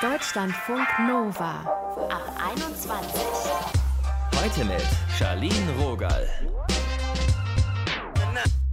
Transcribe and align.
Deutschlandfunk 0.00 0.86
Nova 1.08 1.58
ab 2.08 2.32
21. 2.52 3.20
Heute 4.40 4.64
mit 4.64 4.86
Charlene 5.18 5.72
Rogal. 5.80 6.24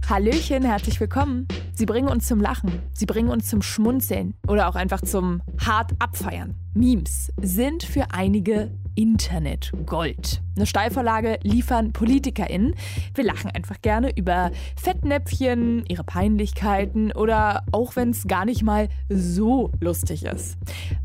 Hallöchen, 0.08 0.62
herzlich 0.62 1.00
willkommen. 1.00 1.48
Sie 1.74 1.84
bringen 1.84 2.06
uns 2.06 2.28
zum 2.28 2.40
Lachen, 2.40 2.80
sie 2.92 3.06
bringen 3.06 3.28
uns 3.28 3.48
zum 3.48 3.60
Schmunzeln 3.60 4.34
oder 4.46 4.68
auch 4.68 4.76
einfach 4.76 5.00
zum 5.00 5.42
hart 5.58 5.90
abfeiern. 5.98 6.54
Memes 6.74 7.32
sind 7.42 7.82
für 7.82 8.12
einige 8.12 8.70
Internet 8.96 9.72
Gold. 9.84 10.42
Eine 10.56 10.66
Steilvorlage 10.66 11.38
liefern 11.42 11.92
PolitikerInnen. 11.92 12.74
Wir 13.14 13.24
lachen 13.24 13.50
einfach 13.50 13.80
gerne 13.82 14.10
über 14.16 14.50
Fettnäpfchen, 14.74 15.84
ihre 15.86 16.02
Peinlichkeiten 16.02 17.12
oder 17.12 17.62
auch 17.72 17.94
wenn 17.94 18.10
es 18.10 18.26
gar 18.26 18.46
nicht 18.46 18.62
mal 18.62 18.88
so 19.08 19.70
lustig 19.80 20.24
ist. 20.24 20.56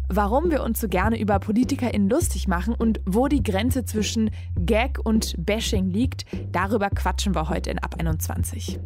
Warum 0.07 0.51
wir 0.51 0.63
uns 0.63 0.79
so 0.79 0.87
gerne 0.87 1.19
über 1.19 1.37
PolitikerInnen 1.39 2.09
lustig 2.09 2.47
machen 2.47 2.73
und 2.73 3.01
wo 3.05 3.27
die 3.27 3.43
Grenze 3.43 3.85
zwischen 3.85 4.31
Gag 4.55 4.99
und 5.03 5.35
Bashing 5.37 5.89
liegt, 5.89 6.25
darüber 6.51 6.89
quatschen 6.89 7.35
wir 7.35 7.49
heute 7.49 7.69
in 7.69 7.79
Ab 7.79 7.95
21. 7.99 8.79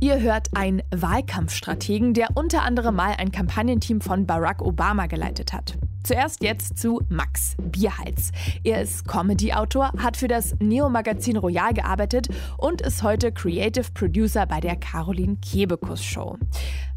Ihr 0.00 0.20
hört 0.20 0.48
einen 0.56 0.82
Wahlkampfstrategen, 0.94 2.12
der 2.12 2.36
unter 2.36 2.62
anderem 2.62 2.96
mal 2.96 3.14
ein 3.18 3.32
Kampagnenteam 3.32 4.00
von 4.00 4.26
Barack 4.26 4.62
Obama 4.62 5.06
geleitet 5.06 5.52
hat. 5.52 5.78
Zuerst 6.08 6.42
jetzt 6.42 6.78
zu 6.78 7.02
Max 7.10 7.54
Bierhals. 7.60 8.32
Er 8.64 8.80
ist 8.80 9.06
Comedy-Autor, 9.06 9.92
hat 9.98 10.16
für 10.16 10.26
das 10.26 10.56
Neo-Magazin 10.58 11.36
Royal 11.36 11.74
gearbeitet 11.74 12.28
und 12.56 12.80
ist 12.80 13.02
heute 13.02 13.30
Creative 13.30 13.84
Producer 13.92 14.46
bei 14.46 14.58
der 14.60 14.76
Caroline 14.76 15.36
Kebekus 15.36 16.02
Show. 16.02 16.38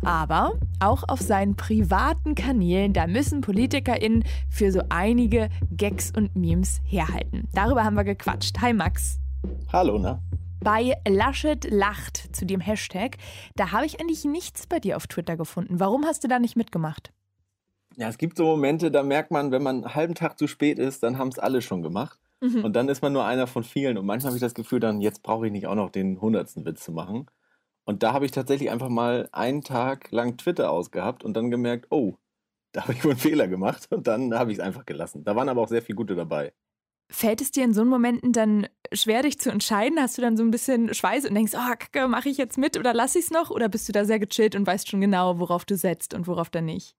Aber 0.01 0.53
auch 0.79 1.03
auf 1.09 1.19
seinen 1.19 1.57
privaten 1.57 2.35
Kanälen, 2.35 2.93
da 2.93 3.05
müssen 3.05 3.41
PolitikerInnen 3.41 4.23
für 4.49 4.71
so 4.71 4.81
einige 4.87 5.49
Gags 5.75 6.13
und 6.15 6.37
Memes 6.37 6.79
herhalten. 6.85 7.49
Darüber 7.53 7.83
haben 7.83 7.97
wir 7.97 8.05
gequatscht. 8.05 8.61
Hi 8.61 8.71
Max. 8.71 9.19
Hallo, 9.73 9.99
ne? 9.99 10.21
Bei 10.61 10.95
Laschet 11.05 11.69
lacht 11.69 12.33
zu 12.33 12.45
dem 12.45 12.61
Hashtag, 12.61 13.17
da 13.57 13.73
habe 13.73 13.85
ich 13.85 13.99
eigentlich 13.99 14.23
nichts 14.23 14.67
bei 14.67 14.79
dir 14.79 14.95
auf 14.95 15.07
Twitter 15.07 15.35
gefunden. 15.35 15.81
Warum 15.81 16.05
hast 16.05 16.23
du 16.23 16.29
da 16.29 16.39
nicht 16.39 16.55
mitgemacht? 16.55 17.11
Ja, 18.01 18.09
es 18.09 18.17
gibt 18.17 18.35
so 18.35 18.45
Momente, 18.45 18.89
da 18.89 19.03
merkt 19.03 19.29
man, 19.29 19.51
wenn 19.51 19.61
man 19.61 19.83
einen 19.83 19.93
halben 19.93 20.15
Tag 20.15 20.39
zu 20.39 20.47
spät 20.47 20.79
ist, 20.79 21.03
dann 21.03 21.19
haben 21.19 21.27
es 21.27 21.37
alle 21.37 21.61
schon 21.61 21.83
gemacht. 21.83 22.19
Mhm. 22.39 22.65
Und 22.65 22.75
dann 22.75 22.89
ist 22.89 23.03
man 23.03 23.13
nur 23.13 23.25
einer 23.25 23.45
von 23.45 23.63
vielen. 23.63 23.95
Und 23.99 24.07
manchmal 24.07 24.31
habe 24.31 24.37
ich 24.37 24.41
das 24.41 24.55
Gefühl, 24.55 24.79
dann 24.79 25.01
jetzt 25.01 25.21
brauche 25.21 25.45
ich 25.45 25.51
nicht 25.51 25.67
auch 25.67 25.75
noch 25.75 25.91
den 25.91 26.19
hundertsten 26.19 26.65
Witz 26.65 26.83
zu 26.83 26.91
machen. 26.91 27.27
Und 27.85 28.01
da 28.01 28.13
habe 28.13 28.25
ich 28.25 28.31
tatsächlich 28.31 28.71
einfach 28.71 28.89
mal 28.89 29.29
einen 29.31 29.61
Tag 29.61 30.09
lang 30.09 30.35
Twitter 30.35 30.71
ausgehabt 30.71 31.23
und 31.23 31.35
dann 31.35 31.51
gemerkt, 31.51 31.91
oh, 31.91 32.15
da 32.71 32.81
habe 32.81 32.93
ich 32.93 33.03
wohl 33.03 33.11
einen 33.11 33.19
Fehler 33.19 33.47
gemacht. 33.47 33.87
Und 33.91 34.07
dann 34.07 34.33
habe 34.33 34.51
ich 34.51 34.57
es 34.57 34.63
einfach 34.63 34.87
gelassen. 34.87 35.23
Da 35.23 35.35
waren 35.35 35.47
aber 35.47 35.61
auch 35.61 35.67
sehr 35.67 35.83
viele 35.83 35.97
gute 35.97 36.15
dabei. 36.15 36.53
Fällt 37.11 37.39
es 37.39 37.51
dir 37.51 37.65
in 37.65 37.75
so 37.75 37.85
Momenten 37.85 38.33
dann 38.33 38.65
schwer, 38.91 39.21
dich 39.21 39.37
zu 39.37 39.51
entscheiden? 39.51 39.99
Hast 39.99 40.17
du 40.17 40.23
dann 40.23 40.37
so 40.37 40.43
ein 40.43 40.49
bisschen 40.49 40.91
Schweiß 40.91 41.25
und 41.25 41.35
denkst, 41.35 41.53
oh, 41.53 41.75
Kacke, 41.77 42.07
mache 42.07 42.29
ich 42.29 42.37
jetzt 42.39 42.57
mit 42.57 42.79
oder 42.79 42.95
lasse 42.95 43.19
ich 43.19 43.25
es 43.25 43.31
noch? 43.31 43.51
Oder 43.51 43.69
bist 43.69 43.87
du 43.87 43.91
da 43.91 44.05
sehr 44.05 44.17
gechillt 44.17 44.55
und 44.55 44.65
weißt 44.65 44.89
schon 44.89 45.01
genau, 45.01 45.37
worauf 45.37 45.65
du 45.65 45.77
setzt 45.77 46.15
und 46.15 46.25
worauf 46.25 46.49
dann 46.49 46.65
nicht? 46.65 46.95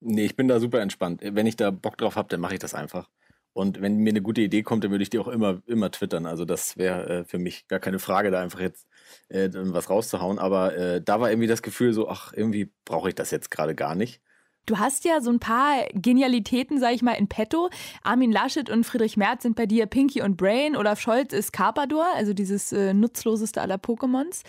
Nee, 0.00 0.24
ich 0.24 0.36
bin 0.36 0.48
da 0.48 0.60
super 0.60 0.80
entspannt. 0.80 1.20
Wenn 1.22 1.46
ich 1.46 1.56
da 1.56 1.70
Bock 1.70 1.98
drauf 1.98 2.16
habe, 2.16 2.28
dann 2.28 2.40
mache 2.40 2.54
ich 2.54 2.60
das 2.60 2.74
einfach. 2.74 3.10
Und 3.52 3.80
wenn 3.82 3.96
mir 3.98 4.10
eine 4.10 4.22
gute 4.22 4.40
Idee 4.40 4.62
kommt, 4.62 4.84
dann 4.84 4.90
würde 4.92 5.02
ich 5.02 5.10
die 5.10 5.18
auch 5.18 5.28
immer, 5.28 5.60
immer 5.66 5.90
twittern. 5.90 6.24
Also 6.24 6.44
das 6.44 6.76
wäre 6.78 7.20
äh, 7.20 7.24
für 7.24 7.38
mich 7.38 7.66
gar 7.68 7.80
keine 7.80 7.98
Frage, 7.98 8.30
da 8.30 8.40
einfach 8.40 8.60
jetzt 8.60 8.86
äh, 9.28 9.50
was 9.52 9.90
rauszuhauen. 9.90 10.38
Aber 10.38 10.74
äh, 10.76 11.02
da 11.02 11.20
war 11.20 11.30
irgendwie 11.30 11.48
das 11.48 11.62
Gefühl 11.62 11.92
so, 11.92 12.08
ach, 12.08 12.32
irgendwie 12.32 12.72
brauche 12.84 13.08
ich 13.10 13.14
das 13.14 13.30
jetzt 13.30 13.50
gerade 13.50 13.74
gar 13.74 13.94
nicht. 13.94 14.22
Du 14.70 14.78
hast 14.78 15.04
ja 15.04 15.20
so 15.20 15.30
ein 15.30 15.40
paar 15.40 15.84
Genialitäten, 15.94 16.78
sag 16.78 16.94
ich 16.94 17.02
mal, 17.02 17.14
in 17.14 17.26
petto. 17.26 17.70
Armin 18.04 18.30
Laschet 18.30 18.70
und 18.70 18.84
Friedrich 18.84 19.16
Merz 19.16 19.42
sind 19.42 19.56
bei 19.56 19.66
dir 19.66 19.86
Pinky 19.86 20.22
und 20.22 20.36
Brain. 20.36 20.76
Olaf 20.76 21.00
Scholz 21.00 21.32
ist 21.32 21.52
Carpador, 21.52 22.06
also 22.14 22.34
dieses 22.34 22.72
äh, 22.72 22.94
nutzloseste 22.94 23.60
aller 23.60 23.78
Pokémons. 23.78 24.42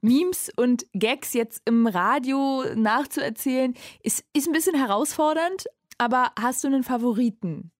Memes 0.00 0.50
und 0.56 0.86
Gags 0.94 1.32
jetzt 1.32 1.62
im 1.64 1.86
Radio 1.86 2.64
nachzuerzählen, 2.74 3.74
ist, 4.02 4.24
ist 4.32 4.48
ein 4.48 4.52
bisschen 4.52 4.74
herausfordernd. 4.74 5.66
Aber 5.96 6.32
hast 6.36 6.64
du 6.64 6.66
einen 6.66 6.82
Favoriten? 6.82 7.70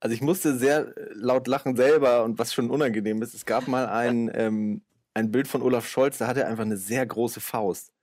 Also 0.00 0.14
ich 0.14 0.22
musste 0.22 0.56
sehr 0.56 0.94
laut 1.12 1.46
lachen 1.46 1.76
selber 1.76 2.24
und 2.24 2.38
was 2.38 2.54
schon 2.54 2.70
unangenehm 2.70 3.20
ist, 3.20 3.34
es 3.34 3.44
gab 3.44 3.68
mal 3.68 3.86
ein, 3.86 4.30
ähm, 4.32 4.80
ein 5.12 5.30
Bild 5.30 5.46
von 5.46 5.60
Olaf 5.60 5.86
Scholz, 5.86 6.16
da 6.16 6.26
hat 6.26 6.38
er 6.38 6.48
einfach 6.48 6.64
eine 6.64 6.78
sehr 6.78 7.04
große 7.04 7.40
Faust 7.40 7.93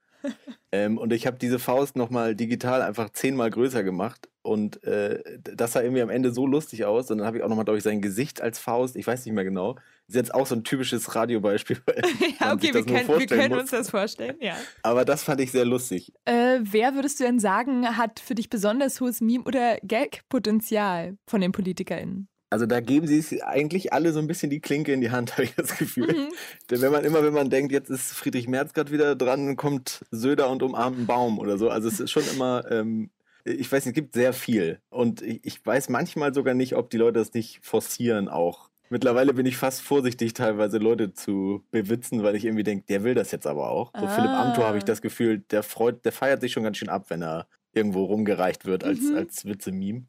ähm, 0.72 0.98
und 0.98 1.12
ich 1.12 1.26
habe 1.26 1.38
diese 1.38 1.58
Faust 1.58 1.96
nochmal 1.96 2.34
digital 2.34 2.82
einfach 2.82 3.10
zehnmal 3.10 3.50
größer 3.50 3.82
gemacht. 3.82 4.28
Und 4.44 4.82
äh, 4.82 5.22
das 5.40 5.72
sah 5.72 5.82
irgendwie 5.82 6.02
am 6.02 6.10
Ende 6.10 6.32
so 6.32 6.46
lustig 6.46 6.84
aus. 6.84 7.10
Und 7.10 7.18
dann 7.18 7.26
habe 7.26 7.38
ich 7.38 7.42
auch 7.44 7.48
nochmal, 7.48 7.64
glaube 7.64 7.78
ich, 7.78 7.84
sein 7.84 8.02
Gesicht 8.02 8.40
als 8.40 8.58
Faust, 8.58 8.96
ich 8.96 9.06
weiß 9.06 9.24
nicht 9.24 9.34
mehr 9.34 9.44
genau. 9.44 9.76
Ist 10.08 10.16
jetzt 10.16 10.34
auch 10.34 10.46
so 10.46 10.56
ein 10.56 10.64
typisches 10.64 11.14
Radiobeispiel. 11.14 11.80
ja, 12.40 12.52
okay, 12.52 12.74
wir 12.74 12.84
können, 12.84 13.08
wir 13.08 13.26
können 13.26 13.54
uns 13.54 13.70
das 13.70 13.90
vorstellen, 13.90 14.36
ja. 14.40 14.56
Aber 14.82 15.04
das 15.04 15.22
fand 15.22 15.40
ich 15.40 15.52
sehr 15.52 15.64
lustig. 15.64 16.12
Äh, 16.24 16.58
wer 16.62 16.94
würdest 16.94 17.20
du 17.20 17.24
denn 17.24 17.38
sagen, 17.38 17.96
hat 17.96 18.18
für 18.18 18.34
dich 18.34 18.50
besonders 18.50 19.00
hohes 19.00 19.20
Meme- 19.20 19.44
oder 19.44 19.78
Gag-Potenzial 19.82 21.16
von 21.28 21.40
den 21.40 21.52
PolitikerInnen? 21.52 22.28
Also 22.52 22.66
da 22.66 22.80
geben 22.80 23.06
sie 23.06 23.18
es 23.18 23.40
eigentlich 23.40 23.94
alle 23.94 24.12
so 24.12 24.18
ein 24.18 24.26
bisschen 24.26 24.50
die 24.50 24.60
Klinke 24.60 24.92
in 24.92 25.00
die 25.00 25.10
Hand, 25.10 25.32
habe 25.32 25.44
ich 25.44 25.54
das 25.54 25.76
Gefühl. 25.78 26.12
Mhm. 26.12 26.32
Denn 26.70 26.82
wenn 26.82 26.92
man 26.92 27.02
immer, 27.04 27.24
wenn 27.24 27.32
man 27.32 27.48
denkt, 27.48 27.72
jetzt 27.72 27.88
ist 27.88 28.12
Friedrich 28.12 28.46
Merz 28.46 28.74
gerade 28.74 28.92
wieder 28.92 29.16
dran, 29.16 29.56
kommt 29.56 30.04
Söder 30.10 30.50
und 30.50 30.62
umarmt 30.62 30.98
einen 30.98 31.06
Baum 31.06 31.38
oder 31.38 31.56
so. 31.56 31.70
Also 31.70 31.88
es 31.88 31.98
ist 31.98 32.10
schon 32.10 32.24
immer, 32.34 32.70
ähm, 32.70 33.10
ich 33.44 33.72
weiß 33.72 33.86
nicht, 33.86 33.92
es 33.92 34.02
gibt 34.02 34.14
sehr 34.14 34.34
viel. 34.34 34.80
Und 34.90 35.22
ich, 35.22 35.40
ich, 35.44 35.64
weiß 35.64 35.88
manchmal 35.88 36.34
sogar 36.34 36.52
nicht, 36.52 36.76
ob 36.76 36.90
die 36.90 36.98
Leute 36.98 37.20
das 37.20 37.32
nicht 37.32 37.60
forcieren 37.62 38.28
auch. 38.28 38.68
Mittlerweile 38.90 39.32
bin 39.32 39.46
ich 39.46 39.56
fast 39.56 39.80
vorsichtig, 39.80 40.34
teilweise 40.34 40.76
Leute 40.76 41.14
zu 41.14 41.64
bewitzen, 41.70 42.22
weil 42.22 42.36
ich 42.36 42.44
irgendwie 42.44 42.64
denke, 42.64 42.84
der 42.86 43.02
will 43.02 43.14
das 43.14 43.30
jetzt 43.30 43.46
aber 43.46 43.70
auch. 43.70 43.90
So 43.98 44.04
ah. 44.04 44.08
Philipp 44.08 44.30
Amthor 44.30 44.66
habe 44.66 44.76
ich 44.76 44.84
das 44.84 45.00
Gefühl, 45.00 45.38
der 45.50 45.62
freut, 45.62 46.04
der 46.04 46.12
feiert 46.12 46.42
sich 46.42 46.52
schon 46.52 46.64
ganz 46.64 46.76
schön 46.76 46.90
ab, 46.90 47.06
wenn 47.08 47.22
er 47.22 47.46
irgendwo 47.72 48.04
rumgereicht 48.04 48.66
wird 48.66 48.84
als, 48.84 49.00
mhm. 49.00 49.16
als 49.16 49.46
Witze-Meme. 49.46 50.02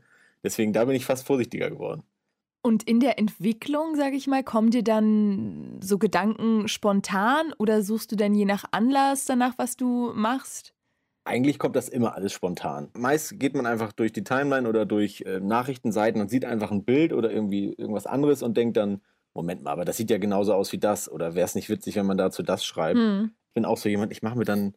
Deswegen 0.44 0.74
da 0.74 0.84
bin 0.84 0.96
ich 0.96 1.06
fast 1.06 1.26
vorsichtiger 1.26 1.70
geworden. 1.70 2.04
Und 2.66 2.84
in 2.84 3.02
der 3.02 3.20
Entwicklung, 3.20 3.96
sage 3.96 4.16
ich 4.16 4.26
mal, 4.26 4.42
kommen 4.42 4.72
dir 4.72 4.84
dann 4.84 5.80
so 5.82 5.98
Gedanken 5.98 6.70
spontan 6.70 7.54
oder 7.58 7.84
suchst 7.84 8.12
du 8.14 8.16
dann 8.16 8.34
je 8.34 8.46
nach 8.46 8.64
Anlass 8.72 9.26
danach, 9.26 9.56
was 9.58 9.76
du 9.76 10.14
machst? 10.16 10.74
Eigentlich 11.26 11.60
kommt 11.60 11.76
das 11.76 11.90
immer 11.90 12.16
alles 12.16 12.32
spontan. 12.32 12.90
Meist 12.94 13.38
geht 13.38 13.54
man 13.54 13.66
einfach 13.66 13.92
durch 13.92 14.14
die 14.14 14.24
Timeline 14.24 14.68
oder 14.68 14.86
durch 14.86 15.24
äh, 15.26 15.42
Nachrichtenseiten 15.42 16.22
und 16.22 16.30
sieht 16.30 16.46
einfach 16.46 16.72
ein 16.72 16.86
Bild 16.86 17.12
oder 17.12 17.32
irgendwie 17.32 17.74
irgendwas 17.74 18.06
anderes 18.06 18.42
und 18.42 18.56
denkt 18.56 18.78
dann, 18.78 19.02
Moment 19.34 19.64
mal, 19.64 19.72
aber 19.72 19.84
das 19.84 19.98
sieht 19.98 20.10
ja 20.10 20.18
genauso 20.18 20.54
aus 20.54 20.72
wie 20.72 20.80
das. 20.80 21.12
Oder 21.12 21.36
wäre 21.36 21.46
es 21.46 21.56
nicht 21.56 21.70
witzig, 21.70 21.96
wenn 21.98 22.06
man 22.06 22.18
dazu 22.18 22.44
das 22.44 22.64
schreibt? 22.64 22.98
Hm. 22.98 23.32
Ich 23.48 23.54
bin 23.54 23.66
auch 23.66 23.78
so 23.78 23.90
jemand, 23.90 24.14
ich 24.14 24.22
mache 24.22 24.38
mir 24.38 24.46
dann 24.46 24.74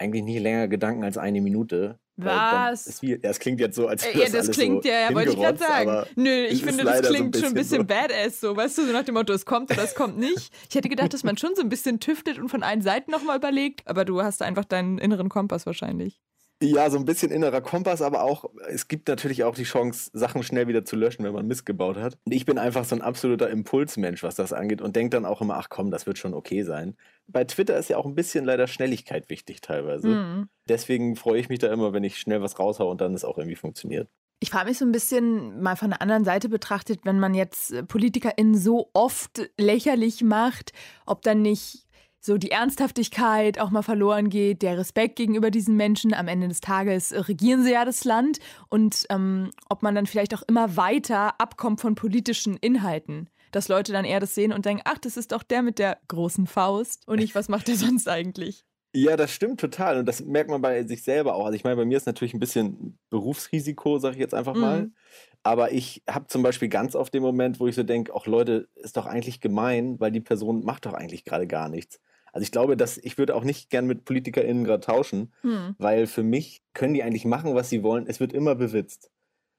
eigentlich 0.00 0.24
nie 0.24 0.38
länger 0.38 0.66
Gedanken 0.66 1.04
als 1.04 1.18
eine 1.18 1.40
Minute. 1.40 1.98
Was? 2.16 3.00
Wie, 3.02 3.18
das 3.18 3.38
klingt 3.38 3.60
jetzt 3.60 3.76
so, 3.76 3.86
als 3.86 4.04
wäre 4.04 4.24
Ja, 4.24 4.28
das 4.30 4.50
klingt, 4.50 4.82
so 4.82 4.88
ja, 4.88 5.08
ja 5.08 5.14
wollte 5.14 5.30
ich 5.30 5.36
gerade 5.36 5.58
sagen. 5.58 6.06
Nö, 6.16 6.44
ich 6.46 6.62
finde, 6.62 6.84
das 6.84 7.02
klingt 7.02 7.34
so 7.34 7.40
ein 7.40 7.44
schon 7.44 7.52
ein 7.52 7.54
bisschen 7.54 7.80
so. 7.80 7.84
badass, 7.84 8.40
so, 8.40 8.56
weißt 8.56 8.78
du, 8.78 8.86
so 8.86 8.92
nach 8.92 9.04
dem 9.04 9.14
Motto, 9.14 9.32
es 9.32 9.46
kommt 9.46 9.70
oder 9.70 9.82
es 9.84 9.94
kommt 9.94 10.18
nicht. 10.18 10.50
Ich 10.68 10.74
hätte 10.74 10.88
gedacht, 10.88 11.14
dass 11.14 11.24
man 11.24 11.36
schon 11.38 11.54
so 11.54 11.62
ein 11.62 11.68
bisschen 11.68 12.00
tüftet 12.00 12.38
und 12.38 12.48
von 12.48 12.62
allen 12.62 12.82
Seiten 12.82 13.10
nochmal 13.10 13.38
überlegt, 13.38 13.86
aber 13.86 14.04
du 14.04 14.22
hast 14.22 14.42
einfach 14.42 14.64
deinen 14.64 14.98
inneren 14.98 15.28
Kompass 15.28 15.66
wahrscheinlich. 15.66 16.20
Ja, 16.62 16.90
so 16.90 16.98
ein 16.98 17.06
bisschen 17.06 17.30
innerer 17.30 17.62
Kompass, 17.62 18.02
aber 18.02 18.22
auch, 18.22 18.44
es 18.68 18.86
gibt 18.86 19.08
natürlich 19.08 19.44
auch 19.44 19.54
die 19.54 19.64
Chance, 19.64 20.10
Sachen 20.12 20.42
schnell 20.42 20.68
wieder 20.68 20.84
zu 20.84 20.94
löschen, 20.94 21.24
wenn 21.24 21.32
man 21.32 21.46
Mist 21.46 21.64
gebaut 21.64 21.96
hat. 21.96 22.18
Und 22.24 22.32
ich 22.32 22.44
bin 22.44 22.58
einfach 22.58 22.84
so 22.84 22.94
ein 22.94 23.00
absoluter 23.00 23.48
Impulsmensch, 23.48 24.22
was 24.22 24.34
das 24.34 24.52
angeht 24.52 24.82
und 24.82 24.94
denke 24.94 25.16
dann 25.16 25.24
auch 25.24 25.40
immer, 25.40 25.56
ach 25.56 25.70
komm, 25.70 25.90
das 25.90 26.06
wird 26.06 26.18
schon 26.18 26.34
okay 26.34 26.62
sein. 26.62 26.96
Bei 27.26 27.44
Twitter 27.44 27.78
ist 27.78 27.88
ja 27.88 27.96
auch 27.96 28.04
ein 28.04 28.14
bisschen 28.14 28.44
leider 28.44 28.66
Schnelligkeit 28.66 29.30
wichtig 29.30 29.62
teilweise. 29.62 30.08
Mhm. 30.08 30.48
Deswegen 30.68 31.16
freue 31.16 31.40
ich 31.40 31.48
mich 31.48 31.60
da 31.60 31.72
immer, 31.72 31.94
wenn 31.94 32.04
ich 32.04 32.18
schnell 32.18 32.42
was 32.42 32.58
raushaue 32.58 32.90
und 32.90 33.00
dann 33.00 33.14
es 33.14 33.24
auch 33.24 33.38
irgendwie 33.38 33.56
funktioniert. 33.56 34.08
Ich 34.42 34.50
frage 34.50 34.68
mich 34.68 34.78
so 34.78 34.84
ein 34.84 34.92
bisschen 34.92 35.62
mal 35.62 35.76
von 35.76 35.90
der 35.90 36.02
anderen 36.02 36.24
Seite 36.24 36.48
betrachtet, 36.48 37.00
wenn 37.04 37.18
man 37.18 37.34
jetzt 37.34 37.74
PolitikerInnen 37.88 38.56
so 38.56 38.90
oft 38.92 39.50
lächerlich 39.58 40.22
macht, 40.22 40.72
ob 41.06 41.22
dann 41.22 41.42
nicht 41.42 41.86
so 42.20 42.36
die 42.36 42.50
Ernsthaftigkeit 42.50 43.58
auch 43.58 43.70
mal 43.70 43.82
verloren 43.82 44.28
geht, 44.28 44.62
der 44.62 44.78
Respekt 44.78 45.16
gegenüber 45.16 45.50
diesen 45.50 45.76
Menschen. 45.76 46.14
Am 46.14 46.28
Ende 46.28 46.48
des 46.48 46.60
Tages 46.60 47.12
regieren 47.28 47.62
sie 47.62 47.72
ja 47.72 47.84
das 47.84 48.04
Land 48.04 48.38
und 48.68 49.06
ähm, 49.08 49.50
ob 49.68 49.82
man 49.82 49.94
dann 49.94 50.06
vielleicht 50.06 50.34
auch 50.34 50.42
immer 50.46 50.76
weiter 50.76 51.40
abkommt 51.40 51.80
von 51.80 51.94
politischen 51.94 52.56
Inhalten. 52.56 53.28
Dass 53.52 53.68
Leute 53.68 53.92
dann 53.92 54.04
eher 54.04 54.20
das 54.20 54.34
sehen 54.34 54.52
und 54.52 54.64
denken, 54.64 54.82
ach, 54.84 54.98
das 54.98 55.16
ist 55.16 55.32
doch 55.32 55.42
der 55.42 55.62
mit 55.62 55.80
der 55.80 55.98
großen 56.06 56.46
Faust 56.46 57.08
und 57.08 57.18
nicht, 57.18 57.34
was 57.34 57.48
macht 57.48 57.66
der 57.68 57.74
sonst 57.76 58.08
eigentlich? 58.08 58.64
Ja, 58.92 59.16
das 59.16 59.32
stimmt 59.32 59.60
total. 59.60 59.98
Und 59.98 60.06
das 60.06 60.20
merkt 60.20 60.50
man 60.50 60.60
bei 60.60 60.82
sich 60.84 61.02
selber 61.02 61.34
auch. 61.36 61.46
Also 61.46 61.54
ich 61.54 61.64
meine, 61.64 61.76
bei 61.76 61.84
mir 61.84 61.96
ist 61.96 62.06
natürlich 62.06 62.34
ein 62.34 62.40
bisschen 62.40 62.98
Berufsrisiko, 63.08 63.98
sage 63.98 64.16
ich 64.16 64.20
jetzt 64.20 64.34
einfach 64.34 64.54
mal. 64.54 64.82
Mhm. 64.82 64.94
Aber 65.42 65.72
ich 65.72 66.02
habe 66.08 66.26
zum 66.26 66.42
Beispiel 66.42 66.68
ganz 66.68 66.94
oft 66.94 67.14
den 67.14 67.22
Moment, 67.22 67.60
wo 67.60 67.66
ich 67.66 67.74
so 67.74 67.82
denke, 67.82 68.14
auch 68.14 68.26
Leute, 68.26 68.68
ist 68.74 68.96
doch 68.96 69.06
eigentlich 69.06 69.40
gemein, 69.40 69.98
weil 70.00 70.10
die 70.10 70.20
Person 70.20 70.64
macht 70.64 70.86
doch 70.86 70.92
eigentlich 70.92 71.24
gerade 71.24 71.46
gar 71.46 71.68
nichts. 71.68 72.00
Also 72.32 72.42
ich 72.42 72.52
glaube, 72.52 72.76
dass 72.76 72.98
ich 72.98 73.18
würde 73.18 73.34
auch 73.34 73.44
nicht 73.44 73.70
gern 73.70 73.86
mit 73.86 74.04
PolitikerInnen 74.04 74.64
gerade 74.64 74.84
tauschen, 74.84 75.32
hm. 75.42 75.74
weil 75.78 76.06
für 76.06 76.22
mich 76.22 76.62
können 76.74 76.94
die 76.94 77.02
eigentlich 77.02 77.24
machen, 77.24 77.54
was 77.54 77.70
sie 77.70 77.82
wollen. 77.82 78.06
Es 78.06 78.20
wird 78.20 78.32
immer 78.32 78.54
bewitzt. 78.54 79.10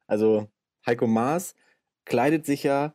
Also 0.08 0.48
Heiko 0.86 1.08
Maas 1.08 1.56
kleidet 2.06 2.46
sich 2.46 2.64
ja, 2.64 2.94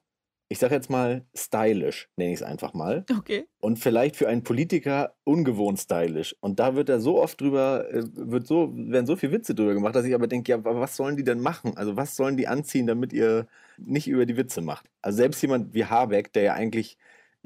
ich 0.48 0.58
sag 0.58 0.70
jetzt 0.70 0.90
mal, 0.90 1.24
stylisch, 1.34 2.08
nenne 2.16 2.32
ich 2.32 2.40
es 2.40 2.42
einfach 2.42 2.72
mal. 2.72 3.04
Okay. 3.16 3.46
Und 3.58 3.78
vielleicht 3.78 4.16
für 4.16 4.28
einen 4.28 4.44
Politiker 4.44 5.14
ungewohnt 5.24 5.80
stylisch. 5.80 6.36
Und 6.40 6.60
da 6.60 6.76
wird 6.76 6.88
er 6.88 7.00
so 7.00 7.20
oft 7.20 7.40
drüber, 7.40 7.88
äh, 7.90 8.04
wird 8.12 8.46
so, 8.46 8.72
werden 8.74 9.06
so 9.06 9.16
viele 9.16 9.32
Witze 9.32 9.54
drüber 9.54 9.74
gemacht, 9.74 9.96
dass 9.96 10.04
ich 10.04 10.14
aber 10.14 10.28
denke, 10.28 10.52
ja, 10.52 10.64
was 10.64 10.96
sollen 10.96 11.16
die 11.16 11.24
denn 11.24 11.40
machen? 11.40 11.76
Also 11.76 11.96
was 11.96 12.14
sollen 12.14 12.36
die 12.36 12.46
anziehen, 12.46 12.86
damit 12.86 13.12
ihr 13.12 13.46
nicht 13.78 14.08
über 14.08 14.24
die 14.24 14.36
Witze 14.36 14.60
macht? 14.60 14.86
Also 15.02 15.16
selbst 15.16 15.42
jemand 15.42 15.74
wie 15.74 15.84
Habeck, 15.84 16.32
der 16.32 16.42
ja 16.42 16.54
eigentlich 16.54 16.96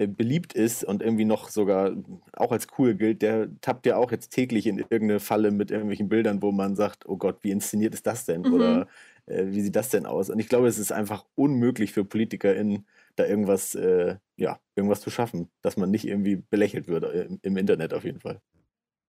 beliebt 0.06 0.52
ist 0.52 0.84
und 0.84 1.02
irgendwie 1.02 1.24
noch 1.24 1.48
sogar 1.48 1.92
auch 2.32 2.52
als 2.52 2.66
cool 2.78 2.94
gilt, 2.94 3.22
der 3.22 3.48
tappt 3.60 3.86
ja 3.86 3.96
auch 3.96 4.12
jetzt 4.12 4.30
täglich 4.30 4.66
in 4.66 4.78
irgendeine 4.78 5.20
Falle 5.20 5.50
mit 5.50 5.70
irgendwelchen 5.70 6.08
Bildern, 6.08 6.42
wo 6.42 6.52
man 6.52 6.76
sagt, 6.76 7.08
oh 7.08 7.16
Gott, 7.16 7.38
wie 7.42 7.50
inszeniert 7.50 7.94
ist 7.94 8.06
das 8.06 8.24
denn? 8.24 8.42
Mhm. 8.42 8.52
Oder 8.52 8.88
äh, 9.26 9.46
wie 9.46 9.60
sieht 9.60 9.76
das 9.76 9.90
denn 9.90 10.06
aus? 10.06 10.30
Und 10.30 10.38
ich 10.38 10.48
glaube, 10.48 10.68
es 10.68 10.78
ist 10.78 10.92
einfach 10.92 11.24
unmöglich 11.34 11.92
für 11.92 12.04
PolitikerInnen, 12.04 12.86
da 13.16 13.26
irgendwas, 13.26 13.74
äh, 13.74 14.16
ja, 14.36 14.58
irgendwas 14.74 15.00
zu 15.00 15.10
schaffen, 15.10 15.50
dass 15.62 15.76
man 15.76 15.90
nicht 15.90 16.06
irgendwie 16.06 16.36
belächelt 16.36 16.88
wird, 16.88 17.04
äh, 17.04 17.24
im, 17.24 17.38
im 17.42 17.56
Internet 17.56 17.94
auf 17.94 18.04
jeden 18.04 18.20
Fall. 18.20 18.40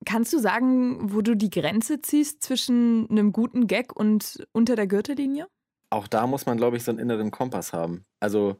Kannst 0.05 0.33
du 0.33 0.39
sagen, 0.39 1.13
wo 1.13 1.21
du 1.21 1.35
die 1.35 1.51
Grenze 1.51 2.01
ziehst 2.01 2.41
zwischen 2.41 3.07
einem 3.09 3.31
guten 3.31 3.67
Gag 3.67 3.95
und 3.95 4.45
unter 4.51 4.75
der 4.75 4.87
Gürtellinie? 4.87 5.47
Auch 5.91 6.07
da 6.07 6.25
muss 6.25 6.45
man, 6.45 6.57
glaube 6.57 6.77
ich, 6.77 6.83
so 6.83 6.91
einen 6.91 6.99
inneren 6.99 7.31
Kompass 7.31 7.71
haben. 7.71 8.05
Also 8.19 8.57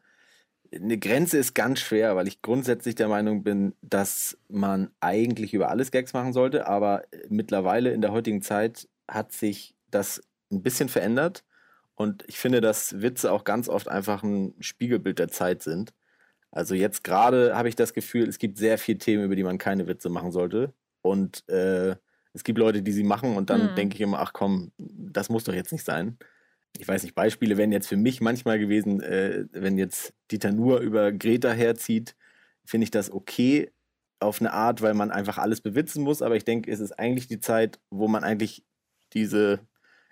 eine 0.73 0.97
Grenze 0.97 1.37
ist 1.37 1.53
ganz 1.53 1.79
schwer, 1.79 2.15
weil 2.15 2.27
ich 2.27 2.41
grundsätzlich 2.41 2.95
der 2.95 3.09
Meinung 3.09 3.43
bin, 3.43 3.75
dass 3.81 4.37
man 4.47 4.91
eigentlich 5.01 5.53
über 5.53 5.69
alles 5.69 5.91
Gags 5.91 6.13
machen 6.13 6.33
sollte, 6.33 6.67
aber 6.67 7.03
mittlerweile 7.29 7.91
in 7.91 8.01
der 8.01 8.11
heutigen 8.11 8.41
Zeit 8.41 8.87
hat 9.09 9.33
sich 9.33 9.75
das 9.89 10.21
ein 10.51 10.63
bisschen 10.63 10.87
verändert 10.89 11.43
und 11.95 12.23
ich 12.27 12.39
finde, 12.39 12.61
dass 12.61 13.01
Witze 13.01 13.31
auch 13.31 13.43
ganz 13.43 13.67
oft 13.69 13.87
einfach 13.89 14.23
ein 14.23 14.55
Spiegelbild 14.61 15.19
der 15.19 15.27
Zeit 15.27 15.61
sind. 15.61 15.93
Also 16.51 16.75
jetzt 16.75 17.03
gerade 17.03 17.55
habe 17.57 17.69
ich 17.69 17.75
das 17.75 17.93
Gefühl, 17.93 18.27
es 18.27 18.39
gibt 18.39 18.57
sehr 18.57 18.77
viele 18.77 18.97
Themen, 18.99 19.25
über 19.25 19.35
die 19.35 19.43
man 19.43 19.57
keine 19.57 19.87
Witze 19.87 20.09
machen 20.09 20.31
sollte 20.31 20.73
und 21.01 21.47
äh, 21.49 21.95
es 22.33 22.43
gibt 22.43 22.59
Leute, 22.59 22.81
die 22.81 22.91
sie 22.93 23.03
machen 23.03 23.35
und 23.37 23.49
dann 23.49 23.75
Hm. 23.75 23.75
denke 23.75 23.95
ich 23.95 24.01
immer, 24.01 24.19
ach 24.19 24.33
komm, 24.33 24.71
das 24.77 25.29
muss 25.29 25.43
doch 25.45 25.53
jetzt 25.53 25.71
nicht 25.73 25.85
sein 25.85 26.17
ich 26.77 26.87
weiß 26.87 27.03
nicht, 27.03 27.15
Beispiele 27.15 27.57
wären 27.57 27.71
jetzt 27.71 27.87
für 27.87 27.97
mich 27.97 28.21
manchmal 28.21 28.59
gewesen, 28.59 29.01
äh, 29.01 29.45
wenn 29.51 29.77
jetzt 29.77 30.13
Dieter 30.31 30.51
Nuhr 30.51 30.79
über 30.79 31.11
Greta 31.11 31.51
herzieht, 31.51 32.15
finde 32.65 32.85
ich 32.85 32.91
das 32.91 33.11
okay 33.11 33.71
auf 34.19 34.39
eine 34.39 34.53
Art, 34.53 34.81
weil 34.81 34.93
man 34.93 35.11
einfach 35.11 35.37
alles 35.37 35.61
bewitzen 35.61 36.03
muss. 36.03 36.21
Aber 36.21 36.35
ich 36.35 36.45
denke, 36.45 36.71
es 36.71 36.79
ist 36.79 36.93
eigentlich 36.93 37.27
die 37.27 37.39
Zeit, 37.39 37.79
wo 37.89 38.07
man 38.07 38.23
eigentlich 38.23 38.63
diese 39.13 39.59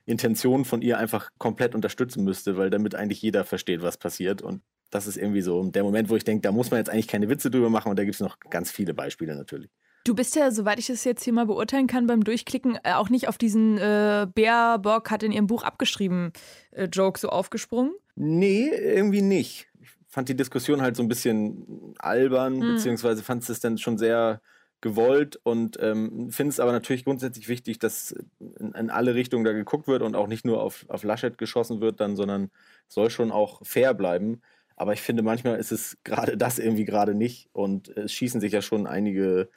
Intention 0.06 0.65
von 0.65 0.81
ihr 0.81 0.97
einfach 0.97 1.29
komplett 1.38 1.75
unterstützen 1.75 2.23
müsste, 2.23 2.57
weil 2.57 2.69
damit 2.69 2.95
eigentlich 2.95 3.21
jeder 3.21 3.45
versteht, 3.45 3.81
was 3.81 3.97
passiert. 3.97 4.41
Und 4.41 4.63
das 4.89 5.07
ist 5.07 5.17
irgendwie 5.17 5.41
so 5.41 5.63
der 5.69 5.83
Moment, 5.83 6.09
wo 6.09 6.15
ich 6.15 6.23
denke, 6.23 6.41
da 6.41 6.51
muss 6.51 6.71
man 6.71 6.79
jetzt 6.79 6.89
eigentlich 6.89 7.07
keine 7.07 7.29
Witze 7.29 7.51
drüber 7.51 7.69
machen. 7.69 7.89
Und 7.89 8.00
da 8.00 8.03
gibt 8.03 8.15
es 8.15 8.21
noch 8.21 8.39
ganz 8.50 8.71
viele 8.71 8.94
Beispiele 8.94 9.35
natürlich. 9.35 9.69
Du 10.09 10.15
bist 10.15 10.35
ja, 10.35 10.50
soweit 10.50 10.79
ich 10.79 10.88
das 10.88 11.03
jetzt 11.03 11.23
hier 11.23 11.33
mal 11.33 11.45
beurteilen 11.45 11.85
kann, 11.85 12.07
beim 12.07 12.23
Durchklicken 12.23 12.79
äh, 12.83 12.94
auch 12.94 13.11
nicht 13.11 13.27
auf 13.27 13.38
diesen 13.38 13.77
äh, 13.77 14.25
Baerbock 14.33 15.11
hat 15.11 15.21
in 15.21 15.31
ihrem 15.31 15.45
Buch 15.45 15.61
abgeschrieben 15.61 16.33
äh, 16.71 16.85
Joke 16.85 17.19
so 17.19 17.29
aufgesprungen. 17.29 17.94
Nee, 18.15 18.69
irgendwie 18.69 19.21
nicht. 19.21 19.67
Ich 19.79 19.89
fand 20.07 20.27
die 20.27 20.35
Diskussion 20.35 20.81
halt 20.81 20.95
so 20.95 21.03
ein 21.03 21.09
bisschen 21.09 21.94
albern, 22.00 22.59
Hm. 22.59 22.73
beziehungsweise 22.73 23.21
fand 23.21 23.47
es 23.47 23.59
dann 23.59 23.77
schon 23.77 24.00
sehr 24.00 24.41
gewollt 24.81 25.39
und 25.44 25.77
ähm, 25.79 26.31
finde 26.31 26.50
es 26.50 26.59
aber 26.59 26.71
natürlich 26.71 27.03
grundsätzlich 27.05 27.47
wichtig, 27.47 27.77
dass 27.77 28.15
in, 28.39 28.71
in 28.71 28.89
alle 28.89 29.13
Richtungen 29.13 29.44
da 29.44 29.51
geguckt 29.51 29.88
wird 29.88 30.01
und 30.01 30.15
auch 30.15 30.25
nicht 30.25 30.44
nur 30.44 30.63
auf, 30.63 30.88
auf 30.88 31.03
Laschet 31.03 31.38
geschossen 31.38 31.81
wird 31.81 32.00
dann, 32.00 32.15
sondern 32.15 32.50
soll 32.88 33.12
schon 33.12 33.31
auch 33.31 33.63
fair 33.63 33.94
bleiben. 33.94 34.41
Aber 34.75 34.94
ich 34.94 35.03
finde, 35.03 35.21
manchmal 35.21 35.59
ist 35.59 35.71
es 35.71 36.00
gerade 36.03 36.35
das 36.35 36.57
irgendwie 36.57 36.85
gerade 36.85 37.13
nicht 37.13 37.47
und 37.53 37.89
es 37.89 38.12
schießen 38.12 38.41
sich 38.41 38.53
ja 38.53 38.63
schon 38.63 38.88
einige 38.88 39.50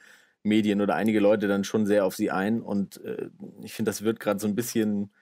Medien 0.43 0.81
oder 0.81 0.95
einige 0.95 1.19
Leute 1.19 1.47
dann 1.47 1.63
schon 1.63 1.85
sehr 1.85 2.05
auf 2.05 2.15
sie 2.15 2.29
ein 2.29 2.61
und 2.61 3.03
äh, 3.03 3.29
ich 3.63 3.73
finde, 3.73 3.89
das 3.89 4.03
wird 4.03 4.19
gerade 4.19 4.39
so 4.39 4.47
ein 4.47 4.55
bisschen, 4.55 5.13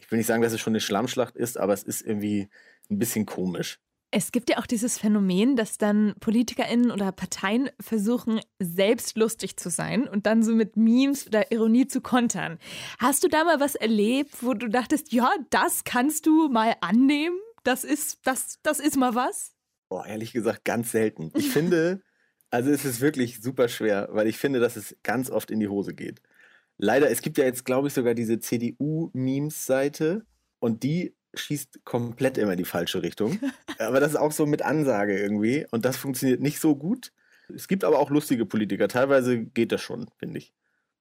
ich 0.00 0.10
will 0.10 0.18
nicht 0.18 0.26
sagen, 0.26 0.42
dass 0.42 0.52
es 0.52 0.60
schon 0.60 0.72
eine 0.72 0.80
Schlammschlacht 0.80 1.36
ist, 1.36 1.58
aber 1.58 1.72
es 1.72 1.82
ist 1.82 2.02
irgendwie 2.02 2.48
ein 2.90 2.98
bisschen 2.98 3.26
komisch. 3.26 3.78
Es 4.16 4.30
gibt 4.30 4.48
ja 4.48 4.58
auch 4.58 4.66
dieses 4.66 4.96
Phänomen, 4.96 5.56
dass 5.56 5.76
dann 5.76 6.14
PolitikerInnen 6.20 6.92
oder 6.92 7.10
Parteien 7.10 7.70
versuchen, 7.80 8.40
selbst 8.60 9.16
lustig 9.18 9.56
zu 9.56 9.70
sein 9.70 10.06
und 10.06 10.26
dann 10.26 10.44
so 10.44 10.54
mit 10.54 10.76
Memes 10.76 11.26
oder 11.26 11.50
Ironie 11.50 11.88
zu 11.88 12.00
kontern. 12.00 12.58
Hast 13.00 13.24
du 13.24 13.28
da 13.28 13.42
mal 13.42 13.58
was 13.58 13.74
erlebt, 13.74 14.36
wo 14.40 14.54
du 14.54 14.68
dachtest, 14.68 15.12
ja, 15.12 15.32
das 15.50 15.82
kannst 15.82 16.26
du 16.26 16.48
mal 16.48 16.76
annehmen? 16.80 17.36
Das 17.64 17.82
ist, 17.82 18.20
das, 18.24 18.60
das 18.62 18.78
ist 18.78 18.96
mal 18.96 19.16
was? 19.16 19.52
Boah, 19.88 20.06
ehrlich 20.06 20.32
gesagt, 20.32 20.64
ganz 20.64 20.92
selten. 20.92 21.32
Ich 21.34 21.50
finde, 21.50 22.00
also 22.54 22.70
es 22.70 22.84
ist 22.84 23.00
wirklich 23.00 23.42
super 23.42 23.66
schwer, 23.66 24.08
weil 24.12 24.28
ich 24.28 24.38
finde, 24.38 24.60
dass 24.60 24.76
es 24.76 24.96
ganz 25.02 25.28
oft 25.28 25.50
in 25.50 25.58
die 25.58 25.66
Hose 25.66 25.92
geht. 25.92 26.22
Leider, 26.78 27.10
es 27.10 27.20
gibt 27.20 27.36
ja 27.36 27.44
jetzt, 27.44 27.64
glaube 27.64 27.88
ich, 27.88 27.94
sogar 27.94 28.14
diese 28.14 28.38
CDU-Memes-Seite 28.38 30.24
und 30.60 30.84
die 30.84 31.16
schießt 31.34 31.84
komplett 31.84 32.38
immer 32.38 32.52
in 32.52 32.58
die 32.58 32.64
falsche 32.64 33.02
Richtung. 33.02 33.40
Aber 33.80 33.98
das 33.98 34.10
ist 34.10 34.16
auch 34.16 34.30
so 34.30 34.46
mit 34.46 34.62
Ansage 34.62 35.18
irgendwie 35.18 35.66
und 35.72 35.84
das 35.84 35.96
funktioniert 35.96 36.40
nicht 36.40 36.60
so 36.60 36.76
gut. 36.76 37.10
Es 37.52 37.66
gibt 37.66 37.84
aber 37.84 37.98
auch 37.98 38.08
lustige 38.08 38.46
Politiker. 38.46 38.88
Teilweise 38.88 39.44
geht 39.44 39.70
das 39.70 39.82
schon, 39.82 40.06
finde 40.16 40.38
ich. 40.38 40.54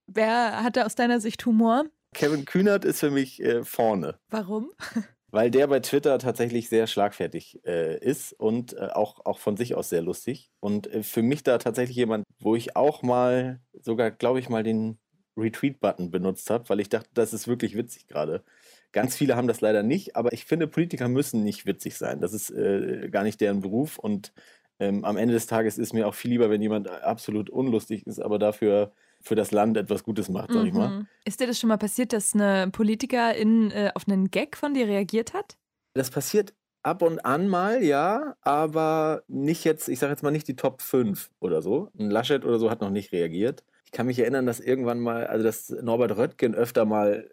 Wer 0.07 0.61
hatte 0.61 0.85
aus 0.85 0.95
deiner 0.95 1.21
Sicht 1.21 1.45
Humor? 1.45 1.85
Kevin 2.13 2.43
Kühnert 2.43 2.83
ist 2.83 2.99
für 2.99 3.11
mich 3.11 3.41
äh, 3.41 3.63
vorne. 3.63 4.19
Warum? 4.29 4.71
weil 5.33 5.49
der 5.49 5.65
bei 5.65 5.79
Twitter 5.79 6.19
tatsächlich 6.19 6.69
sehr 6.69 6.85
schlagfertig 6.85 7.59
äh, 7.65 7.97
ist 7.97 8.33
und 8.33 8.73
äh, 8.73 8.89
auch, 8.93 9.25
auch 9.25 9.39
von 9.39 9.57
sich 9.57 9.73
aus 9.73 9.89
sehr 9.89 10.03
lustig. 10.03 10.51
Und 10.59 10.85
äh, 10.93 11.01
für 11.01 11.23
mich 11.23 11.41
da 11.41 11.57
tatsächlich 11.57 11.97
jemand, 11.97 12.23
wo 12.39 12.55
ich 12.55 12.75
auch 12.75 13.01
mal, 13.01 13.59
sogar 13.73 14.11
glaube 14.11 14.37
ich 14.39 14.47
mal 14.47 14.61
den 14.61 14.99
Retweet-Button 15.35 16.11
benutzt 16.11 16.51
habe, 16.51 16.69
weil 16.69 16.79
ich 16.79 16.89
dachte, 16.89 17.09
das 17.15 17.33
ist 17.33 17.47
wirklich 17.47 17.75
witzig 17.75 18.05
gerade. 18.05 18.43
Ganz 18.91 19.15
viele 19.15 19.35
haben 19.35 19.47
das 19.47 19.59
leider 19.59 19.81
nicht, 19.81 20.15
aber 20.15 20.33
ich 20.33 20.45
finde, 20.45 20.67
Politiker 20.67 21.07
müssen 21.07 21.43
nicht 21.43 21.65
witzig 21.65 21.97
sein. 21.97 22.21
Das 22.21 22.31
ist 22.31 22.51
äh, 22.51 23.09
gar 23.09 23.23
nicht 23.23 23.41
deren 23.41 23.61
Beruf 23.61 23.97
und 23.97 24.33
ähm, 24.79 25.03
am 25.03 25.17
Ende 25.17 25.33
des 25.33 25.47
Tages 25.47 25.79
ist 25.79 25.93
mir 25.93 26.07
auch 26.07 26.13
viel 26.13 26.29
lieber, 26.29 26.51
wenn 26.51 26.61
jemand 26.61 26.87
absolut 26.87 27.49
unlustig 27.49 28.05
ist, 28.05 28.19
aber 28.19 28.37
dafür 28.37 28.93
für 29.25 29.35
das 29.35 29.51
Land 29.51 29.77
etwas 29.77 30.03
Gutes 30.03 30.27
macht, 30.29 30.51
sag 30.51 30.65
ich 30.65 30.73
mal. 30.73 30.89
Mhm. 30.89 31.07
Ist 31.23 31.39
dir 31.39 31.47
das 31.47 31.57
schon 31.57 31.69
mal 31.69 31.77
passiert, 31.77 32.11
dass 32.13 32.35
eine 32.35 32.69
Politikerin 32.71 33.71
äh, 33.71 33.91
auf 33.95 34.03
einen 34.07 34.29
Gag 34.29 34.57
von 34.57 34.73
dir 34.73 34.85
reagiert 34.87 35.33
hat? 35.33 35.57
Das 35.93 36.11
passiert 36.11 36.53
ab 36.83 37.01
und 37.01 37.23
an 37.25 37.47
mal, 37.47 37.81
ja, 37.81 38.35
aber 38.41 39.23
nicht 39.29 39.63
jetzt, 39.63 39.87
ich 39.87 39.99
sage 39.99 40.11
jetzt 40.11 40.23
mal 40.23 40.31
nicht 40.31 40.47
die 40.49 40.57
Top 40.57 40.81
5 40.81 41.31
oder 41.39 41.61
so. 41.61 41.89
Ein 41.97 42.11
Laschet 42.11 42.43
oder 42.43 42.59
so 42.59 42.69
hat 42.69 42.81
noch 42.81 42.89
nicht 42.89 43.13
reagiert. 43.13 43.63
Ich 43.85 43.91
kann 43.93 44.07
mich 44.07 44.19
erinnern, 44.19 44.45
dass 44.45 44.59
irgendwann 44.59 44.99
mal, 44.99 45.25
also 45.27 45.43
dass 45.43 45.69
Norbert 45.69 46.17
Röttgen 46.17 46.53
öfter 46.53 46.83
mal 46.83 47.29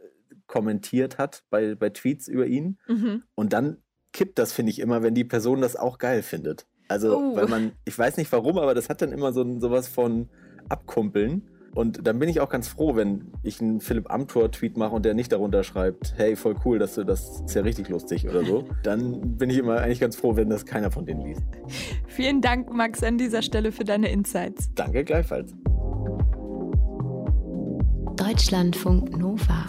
kommentiert 0.46 1.18
hat 1.18 1.42
bei, 1.50 1.74
bei 1.74 1.90
Tweets 1.90 2.28
über 2.28 2.46
ihn. 2.46 2.78
Mhm. 2.86 3.24
Und 3.34 3.52
dann 3.52 3.78
kippt 4.12 4.38
das, 4.38 4.52
finde 4.52 4.70
ich, 4.70 4.78
immer, 4.78 5.02
wenn 5.02 5.14
die 5.14 5.24
Person 5.24 5.60
das 5.60 5.74
auch 5.74 5.98
geil 5.98 6.22
findet. 6.22 6.66
Also, 6.86 7.16
Oh. 7.16 7.36
weil 7.36 7.46
man, 7.48 7.72
ich 7.84 7.98
weiß 7.98 8.16
nicht 8.16 8.30
warum, 8.32 8.58
aber 8.58 8.74
das 8.74 8.88
hat 8.88 9.02
dann 9.02 9.12
immer 9.12 9.32
so 9.32 9.42
ein- 9.42 9.60
sowas 9.60 9.88
von 9.88 10.28
Abkumpeln. 10.68 11.49
Und 11.74 12.06
dann 12.06 12.18
bin 12.18 12.28
ich 12.28 12.40
auch 12.40 12.48
ganz 12.48 12.68
froh, 12.68 12.96
wenn 12.96 13.32
ich 13.42 13.60
einen 13.60 13.80
Philipp 13.80 14.10
Amthor-Tweet 14.10 14.76
mache 14.76 14.94
und 14.94 15.04
der 15.04 15.14
nicht 15.14 15.30
darunter 15.30 15.62
schreibt, 15.62 16.14
hey, 16.16 16.34
voll 16.34 16.56
cool, 16.64 16.78
dass 16.78 16.96
du 16.96 17.04
das 17.04 17.42
ist 17.46 17.54
ja 17.54 17.62
richtig 17.62 17.88
lustig 17.88 18.28
oder 18.28 18.44
so. 18.44 18.64
Dann 18.82 19.36
bin 19.36 19.50
ich 19.50 19.58
immer 19.58 19.78
eigentlich 19.78 20.00
ganz 20.00 20.16
froh, 20.16 20.34
wenn 20.36 20.50
das 20.50 20.66
keiner 20.66 20.90
von 20.90 21.06
denen 21.06 21.22
liest. 21.22 21.42
Vielen 22.08 22.40
Dank, 22.40 22.72
Max, 22.72 23.02
an 23.04 23.18
dieser 23.18 23.42
Stelle 23.42 23.70
für 23.70 23.84
deine 23.84 24.10
Insights. 24.10 24.70
Danke 24.74 25.04
gleichfalls. 25.04 25.54
Deutschlandfunk 28.16 29.16
Nova. 29.16 29.66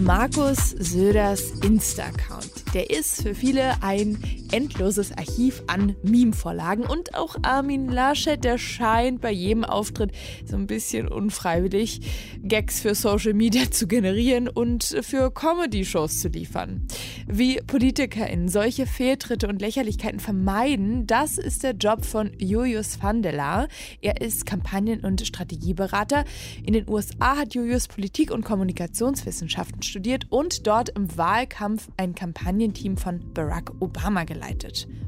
Markus 0.00 0.70
Söders 0.70 1.50
Insta-Account. 1.64 2.72
Der 2.72 2.88
ist 2.90 3.22
für 3.22 3.34
viele 3.34 3.82
ein 3.82 4.16
endloses 4.52 5.12
Archiv 5.12 5.62
an 5.66 5.94
Meme-Vorlagen 6.02 6.84
und 6.84 7.14
auch 7.14 7.36
Armin 7.42 7.88
Laschet, 7.88 8.42
der 8.42 8.58
scheint 8.58 9.20
bei 9.20 9.30
jedem 9.30 9.64
Auftritt 9.64 10.12
so 10.44 10.56
ein 10.56 10.66
bisschen 10.66 11.08
unfreiwillig 11.08 12.00
Gags 12.42 12.80
für 12.80 12.94
Social 12.94 13.34
Media 13.34 13.70
zu 13.70 13.86
generieren 13.86 14.48
und 14.48 14.84
für 15.02 15.30
Comedy-Shows 15.30 16.20
zu 16.20 16.28
liefern. 16.28 16.86
Wie 17.26 17.60
PolitikerInnen 17.66 18.48
solche 18.48 18.86
Fehltritte 18.86 19.48
und 19.48 19.60
Lächerlichkeiten 19.60 20.20
vermeiden, 20.20 21.06
das 21.06 21.36
ist 21.36 21.62
der 21.62 21.72
Job 21.72 22.04
von 22.04 22.32
Julius 22.38 23.02
van 23.02 23.22
der 23.22 23.32
Laar. 23.32 23.68
Er 24.00 24.20
ist 24.20 24.46
Kampagnen- 24.46 25.04
und 25.04 25.26
Strategieberater. 25.26 26.24
In 26.64 26.72
den 26.72 26.88
USA 26.88 27.36
hat 27.36 27.54
Julius 27.54 27.88
Politik- 27.88 28.30
und 28.30 28.44
Kommunikationswissenschaften 28.44 29.82
studiert 29.82 30.26
und 30.30 30.66
dort 30.66 30.88
im 30.90 31.16
Wahlkampf 31.16 31.88
ein 31.96 32.14
Kampagnenteam 32.14 32.96
von 32.96 33.20
Barack 33.34 33.72
Obama 33.80 34.24
geleitet. 34.24 34.37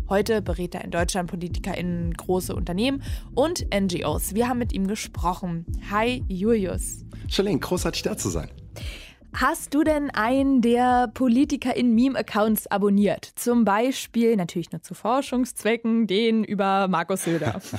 Heute 0.08 0.42
berät 0.42 0.74
er 0.74 0.84
in 0.84 0.90
Deutschland 0.90 1.30
PolitikerInnen 1.30 2.14
große 2.14 2.54
Unternehmen 2.54 3.02
und 3.34 3.66
NGOs. 3.72 4.34
Wir 4.34 4.48
haben 4.48 4.58
mit 4.58 4.72
ihm 4.72 4.86
gesprochen. 4.86 5.64
Hi 5.90 6.24
Julius. 6.28 7.04
Charlene, 7.28 7.60
großartig 7.60 8.02
da 8.02 8.16
zu 8.16 8.28
sein. 8.28 8.50
Hast 9.32 9.74
du 9.74 9.84
denn 9.84 10.10
einen 10.10 10.60
der 10.60 11.08
Politiker 11.14 11.76
in 11.76 11.94
Meme-Accounts 11.94 12.66
abonniert? 12.66 13.30
Zum 13.36 13.64
Beispiel, 13.64 14.34
natürlich 14.34 14.72
nur 14.72 14.82
zu 14.82 14.94
Forschungszwecken, 14.94 16.08
den 16.08 16.42
über 16.42 16.88
Markus 16.88 17.24
Söder. 17.24 17.60